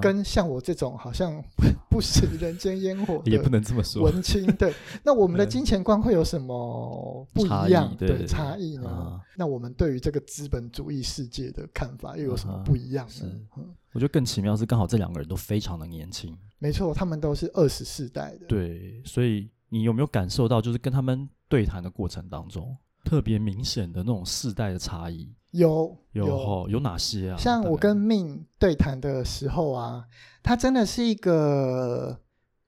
[0.00, 1.42] 跟像我这种好像
[1.90, 4.02] 不食人间烟火 也不能这么说。
[4.04, 4.72] 文青，对，
[5.04, 7.94] 那我们的金钱观会有什么不一样？
[7.98, 9.20] 的差异呢？
[9.36, 13.64] 那我们对于这个资本主义世界的看法又有什么不一样呢？
[13.92, 22.74] 我觉得更奇妙是，刚好这两个人都非常的年轻，没错，他们都是二十世代的，对，所以你有没有感受到，就是跟他们对谈的过程当中？
[23.04, 27.36] 特别明显的那种世代的差异，有有有，有哪些啊？
[27.38, 30.04] 像我跟命对谈的时候啊，
[30.42, 32.18] 他真的是一个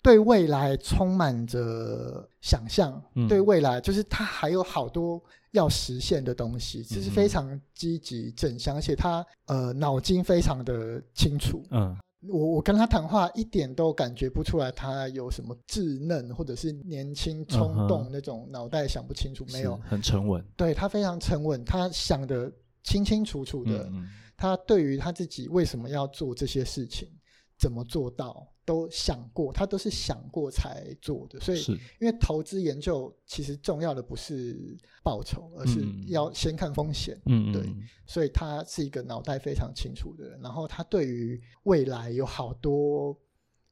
[0.03, 11.97] 对未来充满着想象，嗯、对未来就是他还有好多要实现的东西，这是非常积极正向，而且他呃脑筋非常的清楚，嗯。
[12.29, 20.45] 我我跟他谈话一点都感觉不出来，他有什么稚嫩或者是年轻冲动那种脑袋想不清楚，没有，很沉稳。
[20.57, 22.53] 对，他非常沉稳，他想的
[22.83, 23.85] 清清楚楚的。
[23.85, 27.09] 嗯嗯，他对于他自己为什么要做这些事情，
[27.59, 28.47] 怎么做到？
[28.71, 31.61] 都想过，他都是想过才做的，所以
[31.99, 37.21] 因为投资研究其实重要的不是报酬，而是要先看风险。
[37.27, 37.65] 嗯，对，
[38.07, 43.19] 所以他是一个脑袋非常清楚的人，然后他对于未来有好多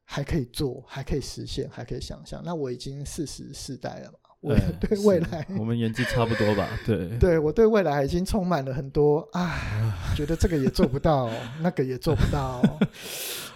[0.03, 2.43] 还可以做，还可以实现，还可以想象。
[2.43, 4.19] 那我已经四十四代了嘛。
[4.41, 6.67] 我对未来，我们年纪差不多吧？
[6.85, 9.53] 对， 对我对未来已经充满了很多啊，
[10.15, 11.29] 觉得这个也做不到，
[11.61, 12.61] 那个也做不到，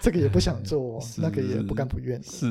[0.02, 2.22] 这个也不想做，那个也不甘不愿。
[2.22, 2.46] 是，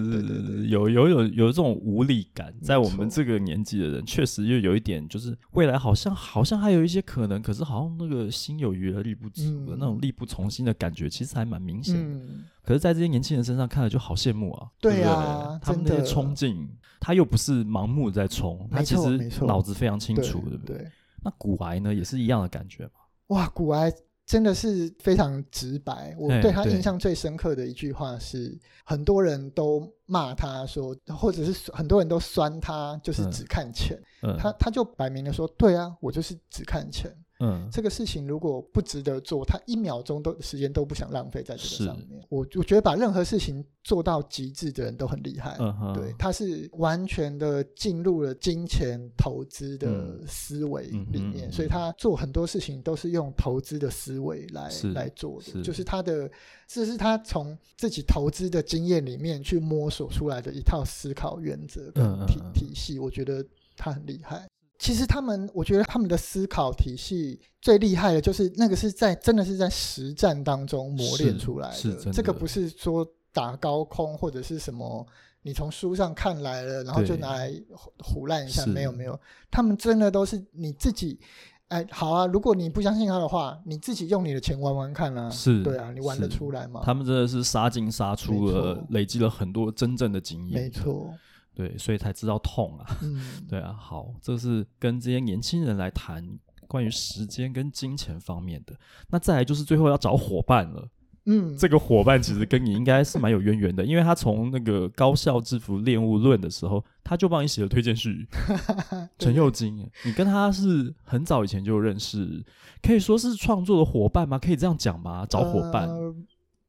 [0.66, 12.18] 有有有有这种无力感，在我们这个年纪的人，确实又有一点，就是未来好像好像还有一些可能，可是好像那个心有余而力不足的那种力不从心的感觉，其实还蛮明显的。
[12.64, 14.68] 可是，在这些年轻人身上看了就好羡慕啊！
[14.80, 16.66] 对啊，他们那些冲劲，
[17.04, 20.88] 他又不是盲目在冲，他其实脑子非常清楚，对不对？
[21.24, 22.92] 那骨癌呢，也是一样的感觉吗？
[23.26, 23.92] 哇，骨癌
[24.24, 26.14] 真的是非常直白。
[26.16, 34.00] 我对他印象最深刻的一句话是：很多人都骂他说，或者是很多人都酸他，就是只看钱。
[34.22, 37.12] 嗯，他他就摆明了说，对啊，我就是只看钱。
[37.42, 42.24] 嗯，这个事情如果不值得做，他一秒钟都时间都不想浪费在这个上面。
[42.28, 45.56] 我我觉得把任何事情做到极致的人都很厉害。
[45.58, 56.30] 嗯，对，他是完全的进入了金钱投资的思维里面，嗯，所以他做很多事情都是用投资的思维来来做的，就是他的
[56.68, 63.44] 这是他从自己投资的经验里面去摸索出来的一套思考原则跟体体系，我觉得
[63.76, 64.46] 他很厉害。
[64.82, 71.74] 其实他们，我觉得他们的思考体系最厉害的，就是那个是在真的是在实战当中磨练出来的。
[71.76, 72.12] 是，是的。
[72.12, 75.06] 这个不是说打高空或者是什么，
[75.42, 77.52] 你从书上看来了，然后就拿来
[78.00, 78.66] 胡乱一下。
[78.66, 79.16] 没有没有，
[79.52, 81.20] 他们真的都是你自己。
[81.68, 85.30] 哎，好啊，如果你不相信他的话，你自己用你的钱玩玩看啊。
[85.30, 86.82] 是，对啊，你玩得出来吗？
[86.84, 90.60] 他们真的是杀进杀出了，累积了很多真正的经验。
[90.60, 91.14] 没错。
[91.54, 92.86] 对，所以才知道痛啊。
[93.02, 93.72] 嗯， 对啊。
[93.72, 96.26] 好，这是跟这些年轻人来谈
[96.66, 98.74] 关于时间跟金钱方面的。
[99.10, 100.88] 那再来就是最后要找伙伴了。
[101.26, 108.26] 嗯，这个伙伴其实跟你应该是蛮有渊源的，因为他从那个高效制服恋物论的时候，他就帮你写了推荐序。
[109.20, 112.44] 陈佑金，你跟他是很早以前就认识，
[112.82, 114.36] 可以说是创作的伙伴吗？
[114.36, 115.24] 可以这样讲吗？
[115.24, 115.88] 找伙伴。
[115.88, 116.12] 呃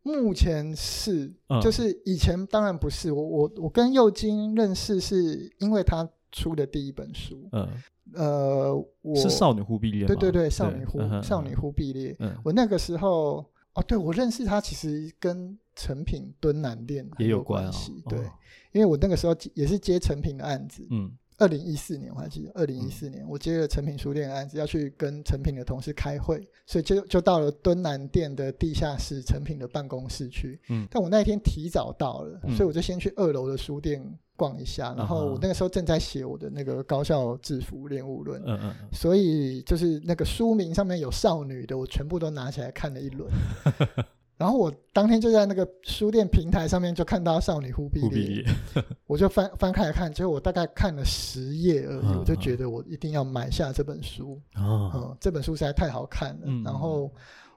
[0.03, 3.11] 目前是，就是以前当然不是。
[3.11, 7.49] 我我我跟佑金认识是因为他出的第一本书。
[7.53, 7.67] 嗯，
[8.13, 10.05] 呃，我是少女忽必烈。
[10.05, 12.15] 对对对，少女忽少女忽必烈。
[12.19, 18.03] 嗯，我那个时候哦，对我认识他其实跟成品敦南店也有关系。
[18.07, 18.19] 对，
[18.71, 20.85] 因为我那个时候也是接成品的案子。
[20.91, 21.11] 嗯。
[21.37, 30.59] 二零一四年我还记得，二零一四年我接了成品书店的案子，要去跟成品的同事开会，所以就就到了敦南店的地下室成品的办公室去。
[30.69, 34.01] 嗯，但我那一天提早到了，所以我就先去二楼的书店
[34.35, 34.93] 逛一下。
[34.95, 43.29] 然后我那个时候正在写我的那个高校制服练物论，嗯嗯，所以就是那个书名上面有少女的，我全部都拿起来看了一轮。
[44.35, 48.43] 然后我当天就在那个书店平台上面就看到《少女忽必烈》，
[49.05, 54.41] 我就翻翻开来看，结果我大概看了十页而已，我就觉得我一定要买下这本书。
[54.57, 56.47] 嗯，这本书实在太好看了。
[56.63, 57.11] 然后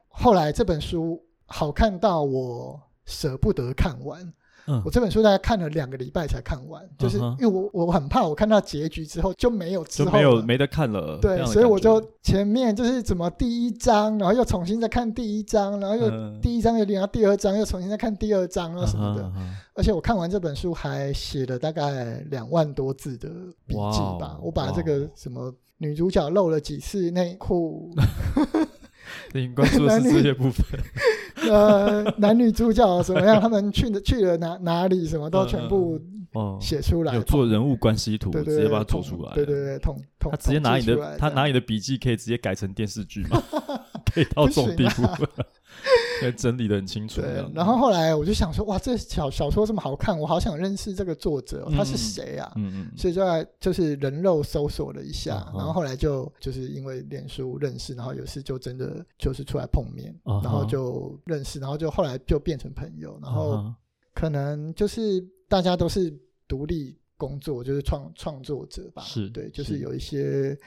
[0.08, 4.32] 后来这本书好看到我舍不得看完。
[4.66, 11.18] 嗯，我这本书大概看了两个礼拜才看完，就是因为我我很怕我看到结局之后就没有之后就没有没得看了。
[11.20, 16.10] 对，所以我就前面就是怎么第一章，然后又重新再看第一章，然后又
[16.40, 19.32] 第一章又连到第二章，又重新再看第二章啊什么的。
[19.74, 23.28] 而且我看完这本书还写了大概两万多字的
[23.66, 27.94] 笔记吧，我把这个什么女主角露了几次内裤。
[29.32, 30.64] 你关注的是这些部分，
[31.50, 33.40] 呃，男女主角怎么样？
[33.40, 35.06] 他们去了去了哪哪里？
[35.06, 36.00] 什么都全部
[36.60, 39.32] 写出来，有做人物关系图，直接把它做出来。
[39.34, 43.42] 对对对，统统他直接拿你的，他拿你的笔记可以直接改成电视剧吗？
[44.14, 45.02] 可以到这种地步。
[46.36, 47.20] 整理的很清楚。
[47.20, 52.52] 对，然后后来我就想说，哇，这小小说这么好看，我好想认识这个作者，哦，他是谁啊？
[52.56, 52.92] 嗯嗯。
[52.96, 63.72] 所以就在就是人肉搜索了一下，然后后来就就是因为脸书认识，然后有事就真的就是出来碰面，然后就认识，然后就后来就变成朋友，然后
[64.14, 66.12] 可能就是大家都是
[66.48, 70.58] 独立工作，就是创创作者吧，是对，就是有一些。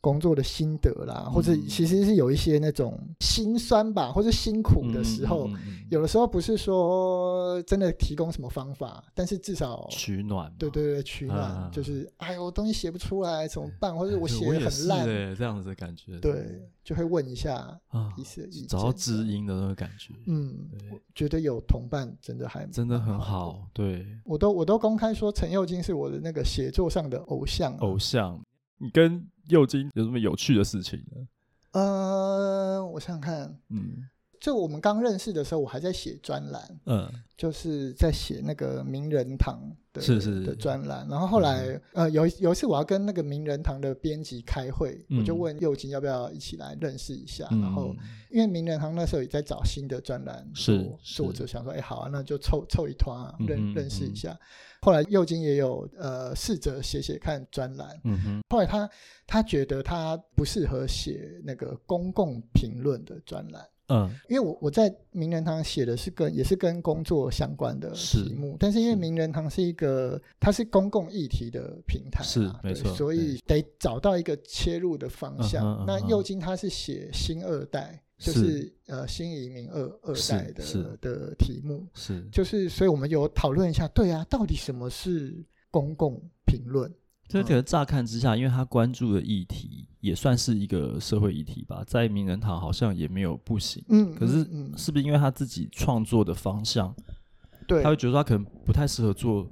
[0.00, 5.50] 工作的心得啦，或者其实是有一些那种心酸吧，或者辛苦的时候，
[5.90, 10.52] 有的时候不是说真的提供什么方法，但是至少取暖。
[10.56, 13.94] 对对对，取暖就是，哎呦，我东西写不出来怎么办？
[13.94, 16.18] 或者我写的很烂，对这样子的感觉。
[16.20, 17.76] 对，就会问一下
[18.16, 20.14] 彼此的意见，找到知音的那个感觉。
[20.26, 20.68] 嗯，
[21.14, 23.66] 觉得有同伴真的还真的很好。
[23.72, 28.40] 对，我都我都公开说陈佑金是我的那个写作上的偶像，偶像。
[28.78, 31.26] 你跟佑金有什么有趣的事情呢？
[31.72, 34.08] 呃，我想想看，嗯，
[34.40, 39.60] 就我们刚认识的时候，我还在写专栏，嗯，就是在写那个名人堂
[39.92, 41.06] 的是是，是的专栏。
[41.08, 47.46] 然后后来，嗯、呃，有有一次我要跟那个名人堂的编辑开会，嗯、我就问佑金要不要一起来认识一下。
[47.50, 47.94] 嗯、然后
[48.30, 54.38] 因为名人堂那时候也在找新的专栏，是，是我就想说，哎，好啊，那就凑凑一团啊，认、嗯、认识一下。
[54.80, 58.40] 后来右京也有呃试着写写看专栏，嗯哼。
[58.48, 58.88] 后来他
[59.26, 75.64] 他觉得他不适合写那个公共评论的专栏，嗯，因为我我在名人堂写的是跟也是跟工作相关的题目，是但是因为名人堂是一个是它是公共议题的平台，是没错，所以得找到一个切入的方向。
[75.64, 78.02] 嗯、哼那右京他是写新二代。
[78.18, 78.74] 就是。
[78.88, 82.26] 呃新移民二二代的的题目，是。
[82.32, 86.90] 就是所以我们有讨论一下，对啊，到底什么是公共评论？
[87.28, 93.84] 这个乍看之下，因为他关注的议题也算是一个社会议题吧，在名人堂好像也没有不行。
[93.90, 94.38] 嗯，可是
[94.78, 96.96] 是不是因为他自己创作的方向，
[97.66, 99.46] 对，他会觉得他可能不太适合做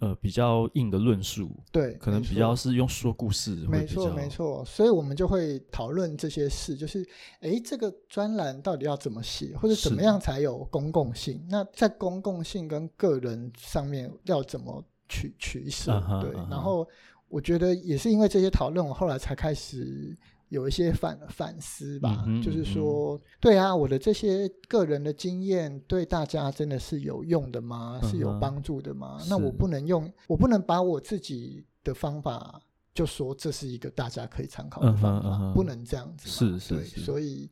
[0.00, 3.54] 呃比较硬的论述，对，可能比较是用说故事。
[3.68, 4.64] 没错，没错。
[4.64, 7.06] 所以我们就会讨论这些事，就是
[7.40, 11.44] 哎，这个专栏到底要怎么写，或者怎么样才有公共性？
[11.48, 16.00] 那在公共性跟个人上面要怎么取取舍？
[16.22, 16.86] 对，然后。
[17.32, 20.18] 我觉得也是因为这些讨论，我后来才开始
[20.50, 22.24] 有一些反反思吧。
[22.44, 27.98] 就是说，对啊，我的这些个人的经验对大家真的是有用的吗？
[28.04, 29.16] 是有帮助的吗？
[29.20, 32.60] 嗯、那我不能用，我不能把我自己的方法
[32.92, 36.28] 就说这是一个大家可以参考的方法，不能这样子。
[36.28, 37.00] 是是是。
[37.00, 37.50] 所以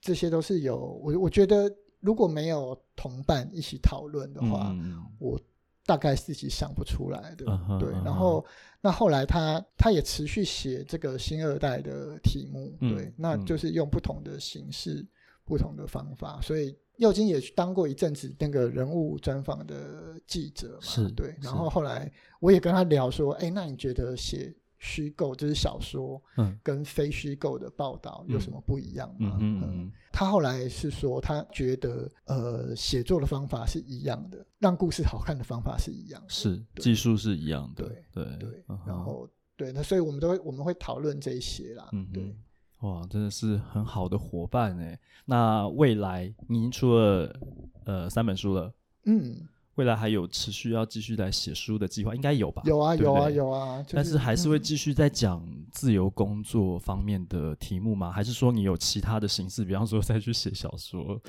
[0.00, 1.68] 这些都是有我，我觉得
[1.98, 5.40] 如果没有同伴一起讨论的话，嗯、我。
[5.86, 7.90] 大概自己想不出来的，uh 对。
[8.04, 8.46] 然后，uh.
[8.80, 15.08] 那后来他他也持续写这个新二代的题目，嗯、对，那就是用不同的形式、嗯、
[15.44, 16.40] 不同的方法。
[16.42, 21.34] 所以，右京也当过一阵子那个人物专访的记者嘛，是对。
[21.40, 22.10] 然后后来
[22.40, 24.54] 我也跟他聊说，哎，那你觉得写？
[24.84, 29.38] 虚构就是小说，嗯，跟非虚构的报道有什么不一样吗？
[29.40, 38.64] 嗯，他后来是说，他觉得呃，写作的方法是一样的，让故事好看的方法是一样的，是技术是一样的，对对对。
[38.86, 39.26] 然后
[39.56, 42.36] 对，那所以我们都会我们会讨论这一些啦，嗯，对。
[42.80, 45.00] 哇，真的是很好的伙伴哎。
[45.24, 47.40] 那未来你已经出了
[47.86, 48.70] 呃三本书了，
[49.06, 49.48] 嗯。
[49.76, 52.62] 未来还有持续要继续来写书的计划，应该有吧？
[52.64, 53.82] 有啊，对对有啊，有啊。
[53.82, 58.10] 就是、但是还是会继续在讲自由工作方面的题目吗？
[58.10, 61.20] 还是说你有其他的形式，比方说再去写小说？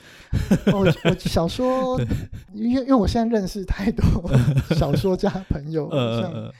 [0.74, 2.00] 我我小说，
[2.54, 4.04] 因为因为我现在认识太多
[4.76, 6.52] 小说家朋友，像。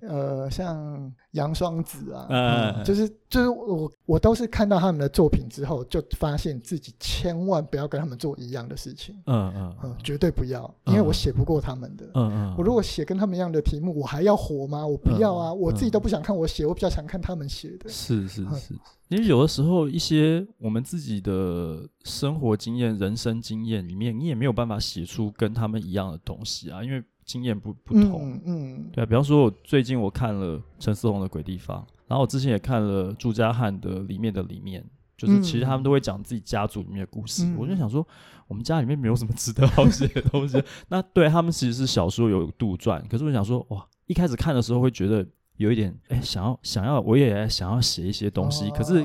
[0.00, 14.86] 呃，像杨双子啊，嗯、就是就是我我都是看到他们的作品之后，就发现自己千万不要跟他们做一样的事情，嗯嗯嗯，绝对不要，因为我写不过他们的，嗯嗯，我如果写跟他们一样的题目，我还要活吗？
[14.86, 27.02] 我不要啊，嗯、我自己都不想看我写，我比较想看他们写的，是是是，嗯、因为有的时候一些我们自己的生活经验、人生经验里面，你也没有办法写出跟他们一样的东西啊，因为。
[27.28, 28.90] 经验不不同，嗯，嗯。
[28.90, 34.82] 对啊，比方说，我最近我看了陈思宏的《鬼地方》，然后我之前也看了朱家汉的《里面的里面》，
[35.14, 37.44] 就是其实他们都会讲自己家族里面的故事。
[37.44, 38.02] 嗯、我就想说，
[38.48, 40.60] 我们家里面没有什么值得好写的东西。
[40.88, 45.24] 那对他们其实是小说有杜撰，可是我想说，哇，一开始看的时候会觉得
[45.58, 49.04] 有一点，哎，想要想要，我也想要写一些东西，可是。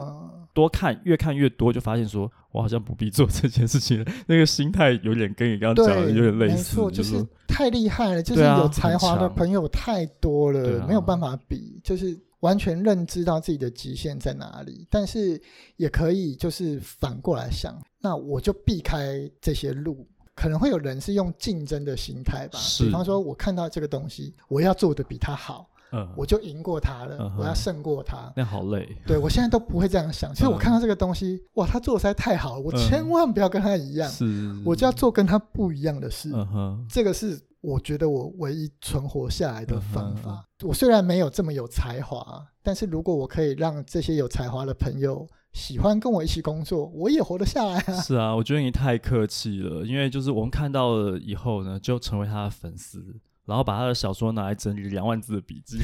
[0.56, 4.06] 多看，越看越多，就发现说，我好像不必做这件事情了。
[4.28, 14.86] 那个心态有点跟你刚刚讲的有点类似，没错，就是太厉害了，就是有才华的朋友太多了，没有办法比，就是完全认知到自己的极限在哪里。
[14.90, 15.42] 但是
[15.78, 20.06] 也可以就是反过来想，那我就避开这些路。
[20.36, 25.70] 可能会有人是用竞争的心态吧，比方说我看到这个东西，我要做的比他好。
[25.96, 28.34] 嗯，我就赢过他了，我要胜过他。
[28.36, 28.98] 那好累。
[29.06, 30.34] 对，我现在都不会这样想。
[30.34, 34.10] 其实我看到这个东西，哇，他做的实在太好了，我千万不要跟他一样。
[34.10, 34.26] 是，
[34.66, 36.32] 我就要做跟他不一样的事。
[36.34, 40.46] 嗯哼，这个是我觉得我唯一存活下来的方法。
[40.64, 47.94] 我虽然没有这么有才华，但是如果我可以让这些有才华的朋友喜欢跟我一起工作，我也活得下来啊。
[48.02, 53.22] 是啊，我觉得你太客气了，因为就是我们看到了以后呢，就成为他的粉丝。
[53.46, 55.78] 然后把他的小说拿来整理两万字的笔记，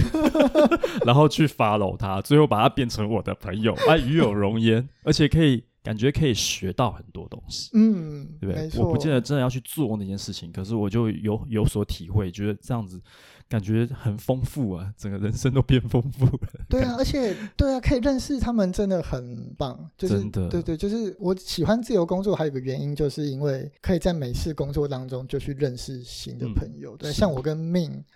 [1.05, 8.69] 然后去 follow 他，最后把他变成我的朋友，啊，与有荣焉，而且可以感觉可以学到很多东西，嗯，对不对？
[8.81, 13.01] 我不见得真的要去做那件事情，可是我就有有所体会，觉得这样子。
[13.49, 16.39] 感觉很丰富啊， 整个人生都变丰富了。
[16.69, 19.89] 对啊，而且对啊，可以认识他们，真的很棒。
[19.97, 26.95] 就是真的，对对，就是我喜欢自由工作，还有一个原因，就是因为可以在每次工作当中就去认识新的朋友。
[26.95, 27.59] 嗯、对，像我跟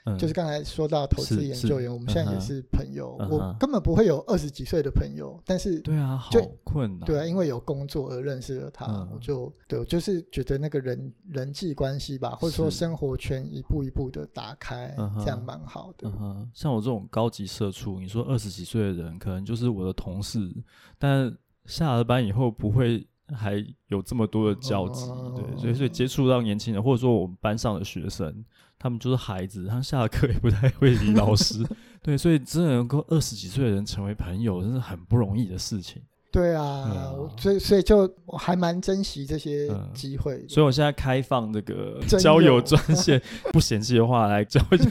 [0.06, 3.18] 嗯、就是刚才说到投资研究员，我们现在也是朋友。
[3.20, 6.32] 嗯、我根本不会有二十几岁的朋友，但是对啊，好
[6.64, 7.08] 困难。
[7.08, 16.10] 对啊，因为有工作而认识了他，嗯、我就对，我就是觉得那个人人际关系吧，或者说生活圈一步一步的打开，是这样蛮好的。
[16.10, 20.54] 嗯哼，像我这种高级社畜，你说二十几岁的人，可能就是我的同事，
[21.00, 28.44] 但下了班以后不会还有这么多的交集，哦、对，所以所以接触到年轻人，或者说我们班上的学生，
[28.78, 31.66] 他们就是孩子，他们下了课也不太会理老师，
[32.04, 36.02] 对，所以真的能够二十几岁的人成为朋友，真是很不容易的事情。
[36.34, 36.90] 对啊，
[37.38, 40.46] 所以所以就我还蛮珍惜这些机会、嗯。
[40.50, 43.22] 所以我现在开放这个交友专线，
[43.54, 44.90] 不嫌弃的话来交一交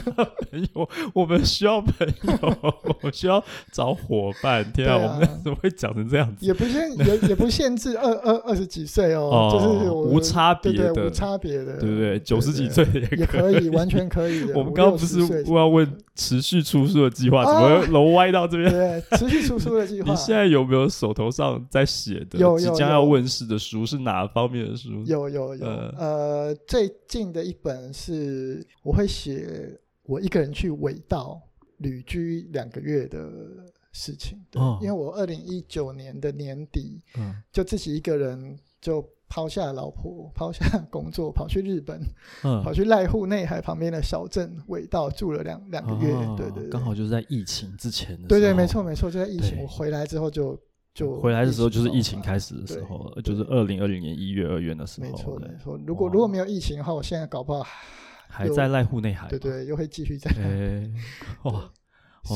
[0.49, 0.89] 朋友。
[1.13, 2.73] 我们需要朋友，
[3.03, 4.63] 我需要找伙伴。
[4.71, 6.45] 天啊，啊我们怎么会讲成这样子？
[6.45, 12.17] 也不限也也不限制二二二十几岁哦，哦就是无差别的，对无差别的，对不对？
[12.19, 12.85] 九十几岁
[13.17, 14.57] 也可以，也可以，完全可以的。
[14.57, 15.85] 我们刚刚不是我要问
[16.15, 18.71] 持续出书的计划，怎么楼歪到这边？
[18.71, 20.11] 对，持续出书的计划。
[20.11, 21.31] 你现在有没有手头？
[21.31, 25.03] 上在写的有即将要问世的书是哪方面的书？
[25.05, 31.41] 有有有，呃，呃，最近的一本是我会写我一个人去尾道
[31.77, 33.31] 旅居两个月的
[33.91, 34.39] 事情。
[34.51, 39.03] 对，哦、因为我二零一九年的年底，嗯，就自己一个人就
[39.33, 41.99] 抛下老婆，抛下工作，跑去日本，
[42.43, 46.13] 嗯，跑去濑户内海旁边的小镇尾道住了两两个月。
[46.13, 48.27] 哦、对，对对，刚好就是在疫情之前的。
[48.27, 50.55] 对对，没错没错，就在疫情我回来之后就。
[50.93, 55.07] 就回来的时候就是疫情开始的时候，就是二零二零年一月、二月的时候。
[55.09, 55.75] 没错，没错。
[55.87, 57.65] 如果如果没有疫情的话，我现在搞不好
[58.29, 59.27] 还在濑户内海。
[59.27, 60.29] 对对，又会继续在。
[61.49, 61.67] 哇，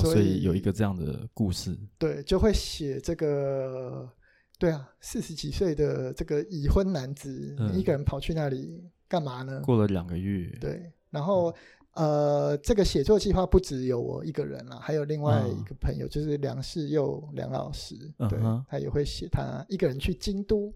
[0.02, 1.78] 所以有一个这样的故事。
[2.00, 4.10] 对，就会写这个。
[4.58, 9.62] 对啊，四十几岁的这个已婚男子，你一个人跑去那里干嘛呢？
[9.62, 10.50] 过了两个月。
[10.60, 11.54] 对，然后。
[11.94, 18.40] 呃，这个写作计划不只有我一个人了，还有另外一个朋友，嗯、就是梁世佑梁老师，嗯、对，
[18.70, 20.72] 他也会写他一个人去京都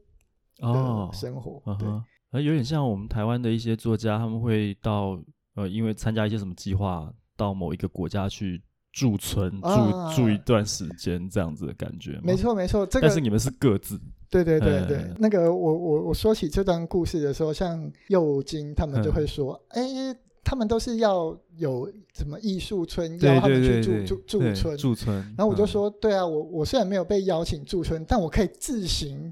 [0.58, 1.88] 的生活，哦、对，
[2.32, 5.24] 呃，有点像我们台湾的一些作家，他们会到
[5.54, 8.60] 呃，因为参加一些什么计划，到某一个国家去
[8.92, 12.20] 驻村住、啊、住一段时间，这样子的感觉。
[12.24, 13.08] 没错，没错，这个。
[13.08, 14.00] 但是你们是各自。
[14.30, 20.12] 对对对对，嗯、那个我我我说起这段故事的时候，像右京他们就会说，哎、嗯。
[20.12, 25.16] 诶他们都是要有什么艺术村邀他们去住住驻村，驻村。
[25.38, 29.32] 然后我就说，对啊，我我虽然没有被邀请驻村，但我可以自行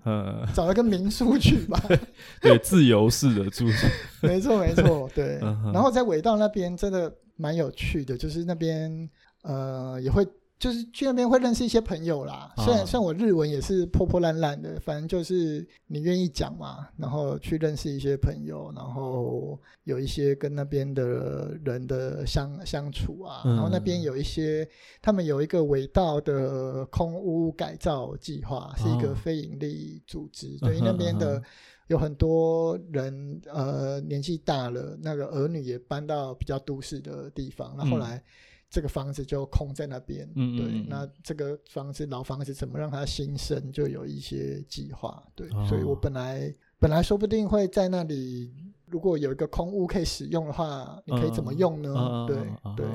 [0.54, 1.82] 找一个民宿去吧。
[2.40, 3.92] 对，自由式的驻村。
[4.22, 5.40] 没错没错，对。
[5.74, 9.10] 然后在尾道那边真的蛮有趣的，就是那边
[9.44, 10.28] 呃也会。
[10.60, 24.68] 就是去那边会认识一些朋友啦，虽然虽然我日文也是破破烂烂的，反正就是你愿意讲嘛，然后去认识一些朋友，然后有一些跟那边的人的相相处啊，然后那边有一些
[25.02, 31.42] 他们有一个伟道的空屋改造计划，是一个非营利组织，所以那边的
[31.88, 38.22] 有很多人呃年纪大了，那个儿女也搬到比较都市的地方，那后来。
[38.70, 48.54] 这个房子就空在那边，嗯嗯对，那这个房子老房子怎么让它新生，就有一些计划，对，哦、所以我本来本来说不定会在那里，
[48.86, 51.94] 如果有一个空屋可以使用的话，你可以怎么用呢？
[51.96, 52.86] 嗯、对、嗯、对，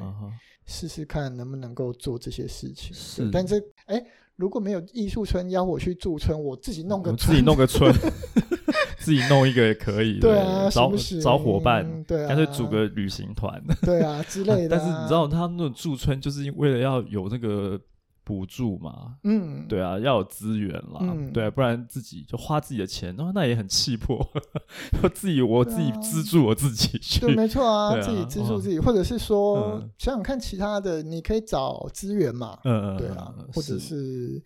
[0.65, 2.95] 试、嗯、试、嗯、看能不能够做这些事情。
[2.95, 4.01] 是，但是哎，
[4.37, 7.93] 如果没有艺术村邀我去驻村，我自己弄个自己弄个村。
[9.05, 10.91] 自己弄一个也可以，对啊，找
[11.23, 14.79] 找伙伴，对啊，干脆组个旅行团， 对啊之类的、啊。
[14.79, 17.79] 但是你知道，他那种驻村就是为了要有那个
[18.25, 24.17] 补助嘛，嗯，对啊，要有资源啦，嗯、对、啊，不然自己就花自己的钱，那那也很气魄。
[25.03, 34.43] 我自己我自己资助我自己去，对，没错啊，啊自己资助自己，或者是说、嗯、想想看其他的，你可以找资源嘛，嗯嗯，对啊，或者是，是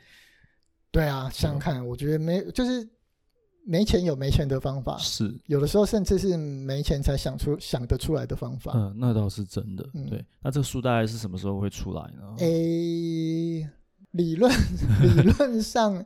[0.91, 2.89] 对啊，想想看，我觉得没就是。
[3.71, 8.73] 没钱有没钱的方法，是有的时候甚至是没钱才想出想得出来的方法。
[8.75, 9.87] 嗯，那倒是真的。
[9.93, 12.23] 嗯、对，那这个书大概是什么时候会出来呢？
[12.39, 13.71] 诶、欸，
[14.13, 14.51] 理论
[15.05, 16.03] 理论上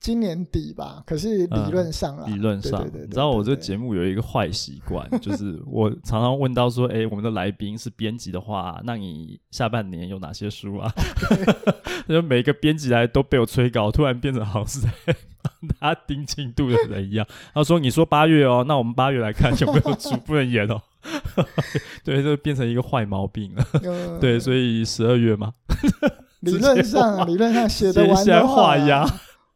[0.00, 1.02] 今年底吧。
[1.06, 10.92] 可是理论上啊，嗯、理论上，你知道我这个节目有一个坏习惯， 就是我常常问到说，哎、欸，我们的来宾是编辑的话， 那你下半年有哪些书啊？
[12.08, 14.90] 就每个编辑来都被我催稿，突然变成好像是在。
[15.80, 20.80] 他盯进度的人一样，他说：“你说八月哦，那我们八月来看有没有书不能演哦。”
[22.04, 23.64] 对，就变成一个坏毛病了。
[23.82, 25.52] 呃、对，所以十二月嘛，
[26.40, 28.76] 理论上理论上写的完的话，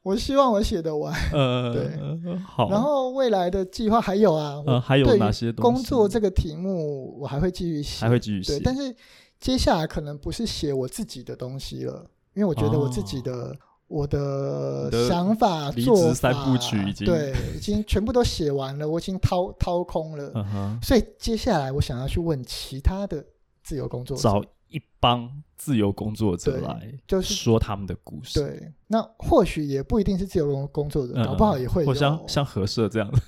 [0.02, 1.12] 我希望我写得完。
[1.32, 2.68] 呃， 对，好。
[2.70, 5.74] 然后未来的计划还有啊，呃、还有哪些东西？
[5.74, 8.60] 工作这个题目我还会继续写，还会继续写。
[8.60, 8.94] 但是
[9.38, 13.32] 接下来可能不是写我自己的东西了，因为我觉得我自己的。
[13.32, 13.56] 哦
[13.92, 20.32] 我的想法、做法，三部曲已经对，已经全部都写完了，我已经掏掏空了。
[20.32, 20.82] Uh huh.
[20.82, 23.22] 所以接下来我想要去问其他的
[23.62, 24.42] 自由工作者，找
[24.72, 28.40] 一帮自由工作者来，就是说他们的故事。
[28.40, 33.18] 对，那或许也不一定是自由工工作者，搞不好也会有像像合社这样的，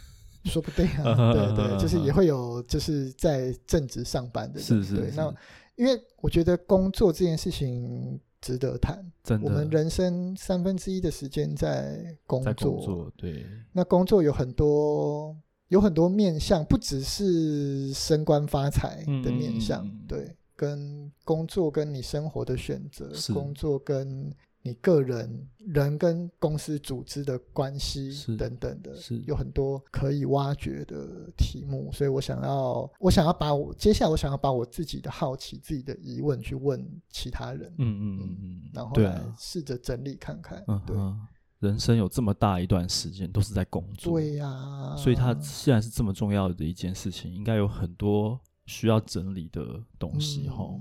[0.50, 1.14] 说不定啊。
[1.32, 4.58] 对对，就是也会有，就是在正职上班的。
[4.58, 5.12] 是是。
[5.14, 5.32] 那
[5.76, 8.20] 因为我觉得工作这件事情。
[8.44, 9.02] 值得谈。
[9.22, 13.46] 真的，我们人生三分之一的时间在工作，在工作，对。
[13.72, 15.34] 那工作有很多，
[15.68, 24.32] 有很多面向，不只是升官发财的面向，嗯、对，跟工作跟你生活的选择，工作跟。
[24.66, 40.64] 你个人、人跟公司组织的关系等等的，是有很多可以挖掘的题目，所以我想要，我想要把我接下来，我想要把我自己的好奇、自己的疑问去问其他人，嗯嗯嗯嗯，然后来试着整理看看。
[40.66, 40.96] 嗯，对，
[41.68, 50.78] 人生有这么大一段时间都是在工作，对呀，所以它既然是这么重要的一件事情，应该有很多需要整理的东西哈。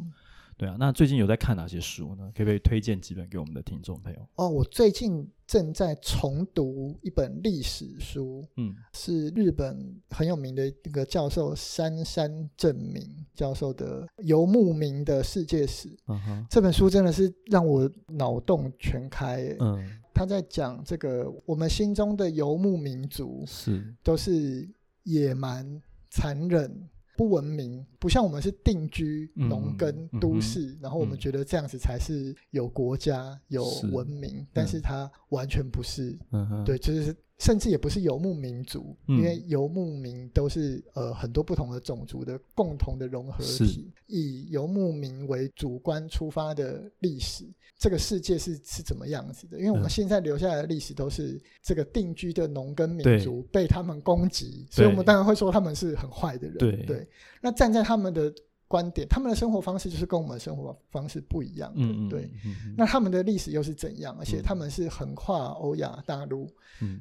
[0.56, 2.32] 对啊，那最近有在看哪些书呢？
[2.34, 4.20] 可不可以推荐几本给我们的听众朋友？
[4.36, 13.04] 哦，我最近正在重读一本历史书，嗯，是日本很有名的一个教授杉山正明
[13.34, 15.90] 教授的《游牧民的世界史》。
[16.08, 19.54] 嗯哼，这本书真的是让我脑洞全开。
[19.60, 24.70] 嗯，他在讲这个我们心中的游牧民族是都是
[25.02, 25.82] 野蛮、
[26.12, 26.90] 残忍。
[27.16, 36.18] 不文明，不像我们是定居农耕都市，然后我们觉得这样子才是有国家、有文明，是但是它完全不是。
[36.32, 37.16] 嗯、对，就是。
[37.44, 43.92] 甚至也不是游牧民族，嗯、因为游牧民都是呃很多不同的种族的共同的融合体。
[44.08, 47.44] 以游牧民为主观出发的历史，
[47.78, 49.58] 这个世界是是怎么样子的？
[49.60, 56.58] 因为我们现在留下来的历史都是这个定居的农耕民族被他们攻击，所以我们当然会说他们是很坏的人。
[56.58, 57.08] 对，对，
[57.42, 58.34] 那站在他们的。
[58.74, 62.28] 观点，他们的生活方式就是跟我们的生活方式不一样的，嗯、对。
[62.76, 64.16] 那他们的历史又是怎样？
[64.18, 66.50] 而且他们是横跨欧亚大陆，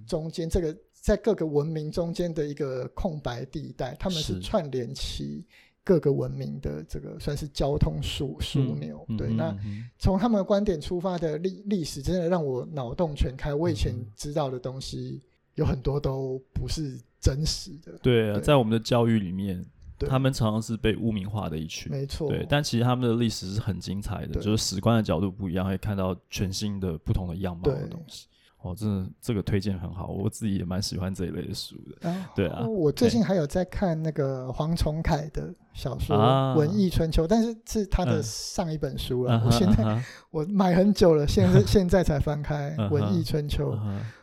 [0.07, 5.47] 中间这个在各个文明中间的一个空白地带，他们是串联起
[5.83, 9.03] 各个文明的这个算是交通枢枢纽。
[9.09, 9.57] 嗯、对，嗯、那
[9.99, 13.55] 从他们的观点出发的历历史，真的让我脑洞全开。
[13.55, 15.23] 我以前知道的东西
[15.55, 17.93] 有很多都不是真实的。
[18.03, 19.65] 对啊，对在我们的教育里面。
[20.09, 22.29] 他们常常是被污名化的一群，没错。
[22.29, 28.27] 对，但其实他们的历史是很精彩的，就是史观的角度不一样，会看到全新的、不同的样貌的东西。
[28.63, 32.15] 哦，真的，这个推荐很好，我自己也蛮喜欢这一类的书的。
[32.33, 36.17] 对啊，我最近还有在看那个黄崇凯的小说
[36.55, 39.43] 《文艺春秋》，但是是他的上一本书了。
[39.45, 40.01] 我现在
[40.31, 43.73] 我买很久了，现在 现在才翻开《文艺春秋》，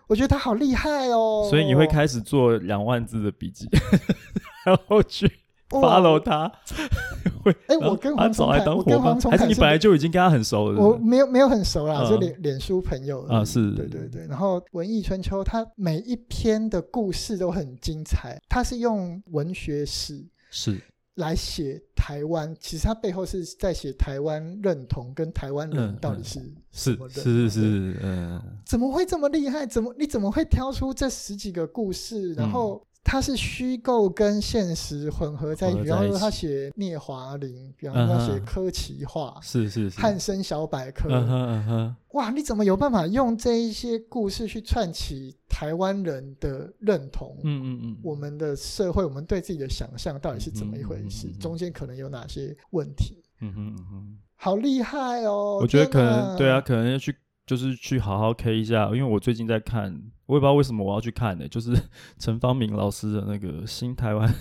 [0.07, 1.45] 我觉得他好厉害哦。
[1.49, 3.67] 所以你会开始做两万字的笔记，
[4.65, 5.30] 然后去。
[5.70, 6.51] Follow 他，
[7.43, 10.82] 会哎，我跟黄崇凯，我跟黄崇凯，还是你本来就已经跟他很熟了？
[10.82, 14.26] 我没有没有很熟啦，就脸脸书朋友啊，是，对对对。
[14.28, 20.82] 然后《文艺春秋》，它每一篇的故事都很精彩，它是用文学史是
[21.15, 26.39] 来写台湾，其实它背后是在写台湾认同跟台湾人到底是
[26.72, 29.65] 是是是嗯，怎么会这么厉害？
[29.65, 32.34] 怎么你怎么会挑出这十几个故事？
[32.34, 32.82] 然后。
[33.04, 47.36] 他是虚构跟现实混合在一起，比方说他写聂华苓，比方说他写柯奇画，是是是，汉声小百科，嗯哼嗯哼哇，你怎么有办法用这一些故事去串起台湾人的认同？
[47.43, 51.28] 嗯嗯嗯，我们的社会，我们对自己的想象到底是怎么一回事？
[51.39, 53.24] 中间可能有哪些问题？
[53.41, 55.60] 嗯哼嗯哼，好厉害哦！
[55.62, 57.16] 我觉得可能对啊，可能要去。
[57.50, 59.91] 就是去好好 K 一下，因为我最近在看，
[60.28, 61.47] 我也不知道为什么我要去看呢、欸。
[61.47, 61.76] 就是
[62.20, 64.32] 陈方明老师的那个《新台湾》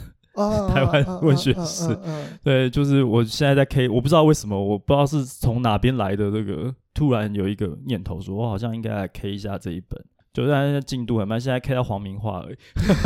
[0.69, 1.99] 台湾文学史，
[2.45, 9.99] 对，就是我现在在 K，我不知道为什么，我不知道是从哪边来的这个，突然有一个念头，说我好像应该来 K 一下这一本，
[10.35, 12.57] 就但是进度很慢，现在 K 到黄明化而已，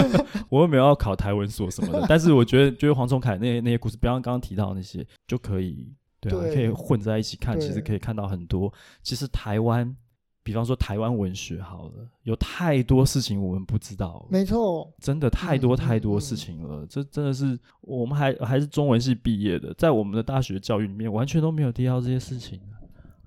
[0.51, 5.95] 我又没有要考台文所什么的，但是我觉得，觉得黄崇凯那些那些故事，比方刚刚提到那些，就可以。
[6.31, 8.73] 对啊，可以混在一起看，其实可以看到很多。
[9.03, 9.97] 其实台湾，
[10.45, 14.27] 比方说台湾文学好了，有太多事情我们不知道。
[14.31, 16.87] 没错，真的太多太多事情了。
[16.87, 22.61] 这真的是我们还还是中文系毕业的，在我们的大学教育里面，完全都没有提到这些事情。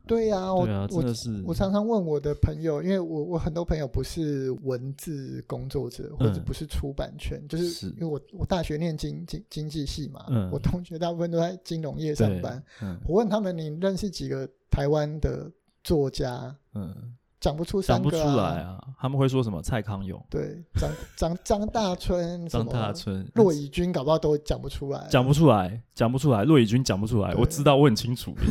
[0.07, 12.61] 对呀，我真的是我常常问我的朋友，因为我我很多朋友不是文字工作者，或者不是出版权，就是因为我我大学念经经经济系嘛，我同学大部分都在金融业上班。
[13.07, 15.51] 我问他们，你认识几个台湾的
[15.83, 16.55] 作家？
[16.73, 18.81] 嗯，讲不出三个，讲不出来啊。
[18.99, 19.61] 他们会说什么？
[19.61, 26.43] 蔡康永，对，张张张大春，张大春，骆以军，搞不好都讲不出来，讲不出来，讲不出来。
[26.43, 28.33] 骆以军讲不出来，我知道，我很清楚。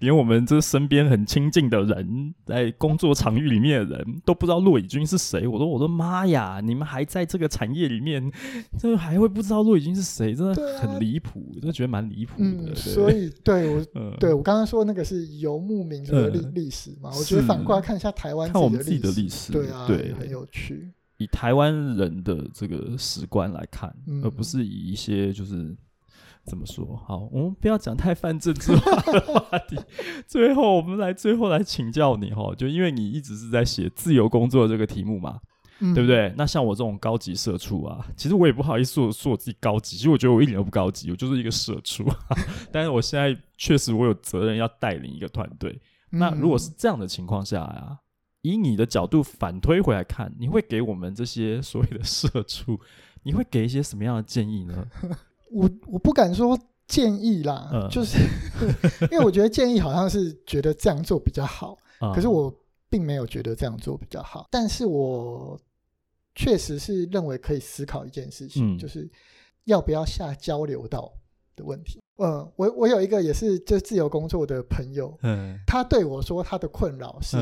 [0.00, 5.46] 连我们这身边很亲近的人，在工作场域里面的人都不知道骆以军是谁。
[5.46, 6.60] 我说，我说妈呀！
[6.62, 8.30] 你们还在这个产业里面，
[8.78, 10.34] 这还会不知道骆以军是谁？
[10.34, 12.72] 真的很离谱，真的、啊、觉得蛮离谱的。
[12.72, 17.10] 嗯、所以，对我， 嗯、对我刚刚说那个是游牧民族的历历史嘛？
[17.16, 20.90] 我觉得反过来看一下台湾，看我们自己的历史，对啊，对，很有趣。
[21.18, 25.76] 以台湾人的这个史观来看，嗯、而不是以一些就是。
[26.46, 26.96] 怎么说？
[27.06, 29.76] 好，我们不要讲太泛政治化的话题。
[30.26, 35.40] 最后，我们来最后来请教你哈，就因为你一直是在写自由工作这个题目嘛，
[35.80, 36.32] 嗯、对不对？
[36.36, 42.04] 那像我这种高级社畜啊，其实我也不好意思说说我自己高级，其实我觉得我一点都不高级，我就是一个社畜。
[42.72, 45.70] 但是我现在确实我有责任要带领一个团队。
[46.12, 47.98] 嗯、那如果是这样的情况下啊，
[48.42, 52.80] 以你的角度反推回来看，你会给我们这些所谓的社畜，
[53.24, 54.86] 你会给一些什么样的建议呢？
[55.50, 58.18] 我我不敢说建议啦，嗯、 就是
[59.10, 62.54] 因为我觉得建议好像是觉得这样做比较好，嗯、可是我
[62.88, 64.46] 并没有觉得这样做比较好。
[64.50, 65.58] 但是我
[66.34, 69.10] 确实是认为可以思考一件事情，嗯、就是
[69.64, 71.12] 要不要下交流道
[71.56, 72.00] 的问题。
[72.16, 77.36] 嗯，我我有一个也是就自由工作的朋友，嗯，他对我说他的困扰是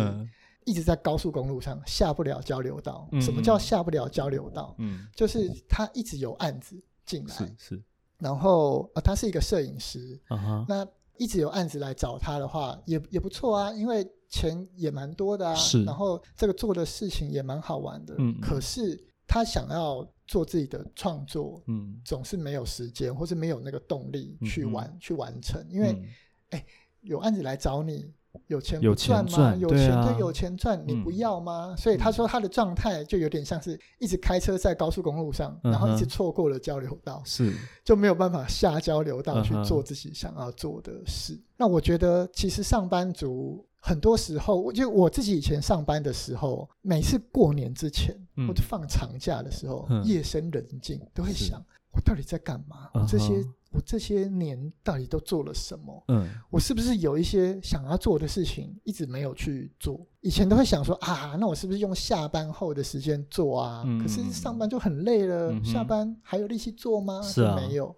[0.65, 3.09] 一直在高速公路上下不了交流道。
[3.13, 4.75] 嗯、什么叫下不了交流道？
[4.79, 6.77] 嗯，就是他一直有案子
[7.07, 7.55] 进来，是。
[7.57, 7.83] 是
[8.19, 10.64] 然后呃，他是一个摄影师，uh huh.
[10.69, 10.87] 那
[11.19, 15.55] 一直有案子来找他的话，也也不错啊，因为钱也蛮多的啊。
[15.55, 15.85] 是。
[15.85, 18.14] 然后这个做的事情也蛮好玩的。
[18.19, 18.39] 嗯。
[18.41, 26.03] 可是他想要做自己的创作，嗯，总是没有时间，或是没有那个动力去完、嗯、去完成，因为，
[26.51, 26.64] 哎、嗯，
[27.03, 28.12] 有案子来找你。
[28.47, 29.55] 有钱不赚吗？
[29.57, 31.74] 有钱对，有钱赚，你不要吗？
[31.76, 37.53] 所以他说他的状态就有点像是一直开车在高速公路上，然后一直错过了交流道，是
[37.84, 41.39] 就没有办法下交流道去做自己想要做的事。
[41.57, 48.14] 那我觉得其实上班族很多时候，我就我自己以前上班的时候，每次过年之前
[48.47, 51.62] 或者放长假的时候，夜深人静都会想，
[51.93, 52.91] 我到底在干嘛？
[52.95, 53.45] 我这些。
[53.77, 56.05] 我这些年到底都做了什么？
[56.09, 60.01] 嗯，我是不是有一些想要做的事情一直没有去做？
[60.22, 63.83] 以前都会想说啊，那我是不是用下班后的时间做啊？
[63.87, 67.20] 嗯，可是上班就很累了，嗯，下班还有力气做吗？
[67.20, 67.95] 是啊，没有。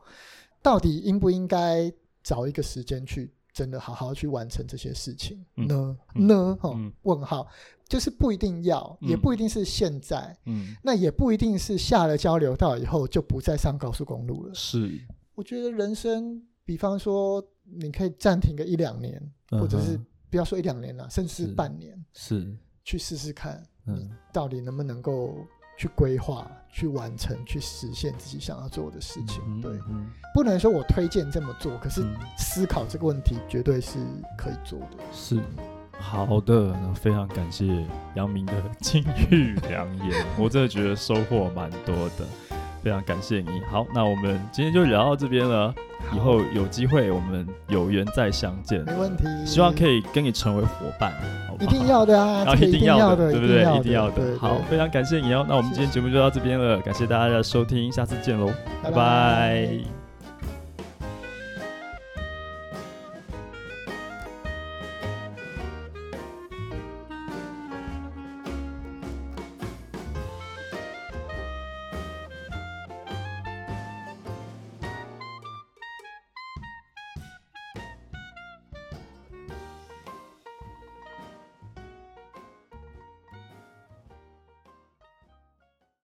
[0.61, 1.91] 到底应不应该
[2.23, 5.97] 找一个时间去真的好好去完成这些事情呢？
[6.17, 6.59] 嗯，呢？
[6.61, 7.47] 哈，问号，
[7.89, 15.01] 就是不一定要，也不一定是现在，嗯，那也不一定是下了交流道以后就不再上高速公路了，是。
[15.39, 19.23] 我觉得人生，比方说，你可以暂停个一两年，
[19.53, 19.97] 嗯、或者是
[20.29, 25.47] 不要说一两年了，甚至是半年，是，去试试看，你到底能不能够
[25.79, 29.61] 去规划、嗯、去完成、去实现自己想要做的事情。
[29.61, 29.79] 对，
[30.35, 32.05] 不能说我推荐这么做，可是
[32.37, 33.97] 思考这个问题绝对是
[34.37, 34.97] 可以做的。
[35.13, 35.41] 是，
[36.01, 37.87] 好的，非常感谢
[38.17, 42.27] 杨明的 金玉良言，我真的觉得收获蛮多的。
[42.83, 43.61] 非常感谢你。
[43.71, 45.75] 好，那我们今天就聊到这边了。
[46.15, 49.25] 以后有机会我们有缘再相见，没问题。
[49.45, 51.13] 希望可以跟你成为伙伴，
[51.49, 51.71] 好不好？
[51.71, 53.79] 一定要的啊， 一定要的，对不对？
[53.79, 54.39] 一定要的。
[54.39, 55.45] 好，非常感谢你哦。
[55.49, 56.81] 那我们今天节目就到这边了。
[56.81, 58.47] 感谢大家的收听，下次见喽，
[58.83, 58.91] 拜拜。
[58.91, 59.98] 拜拜。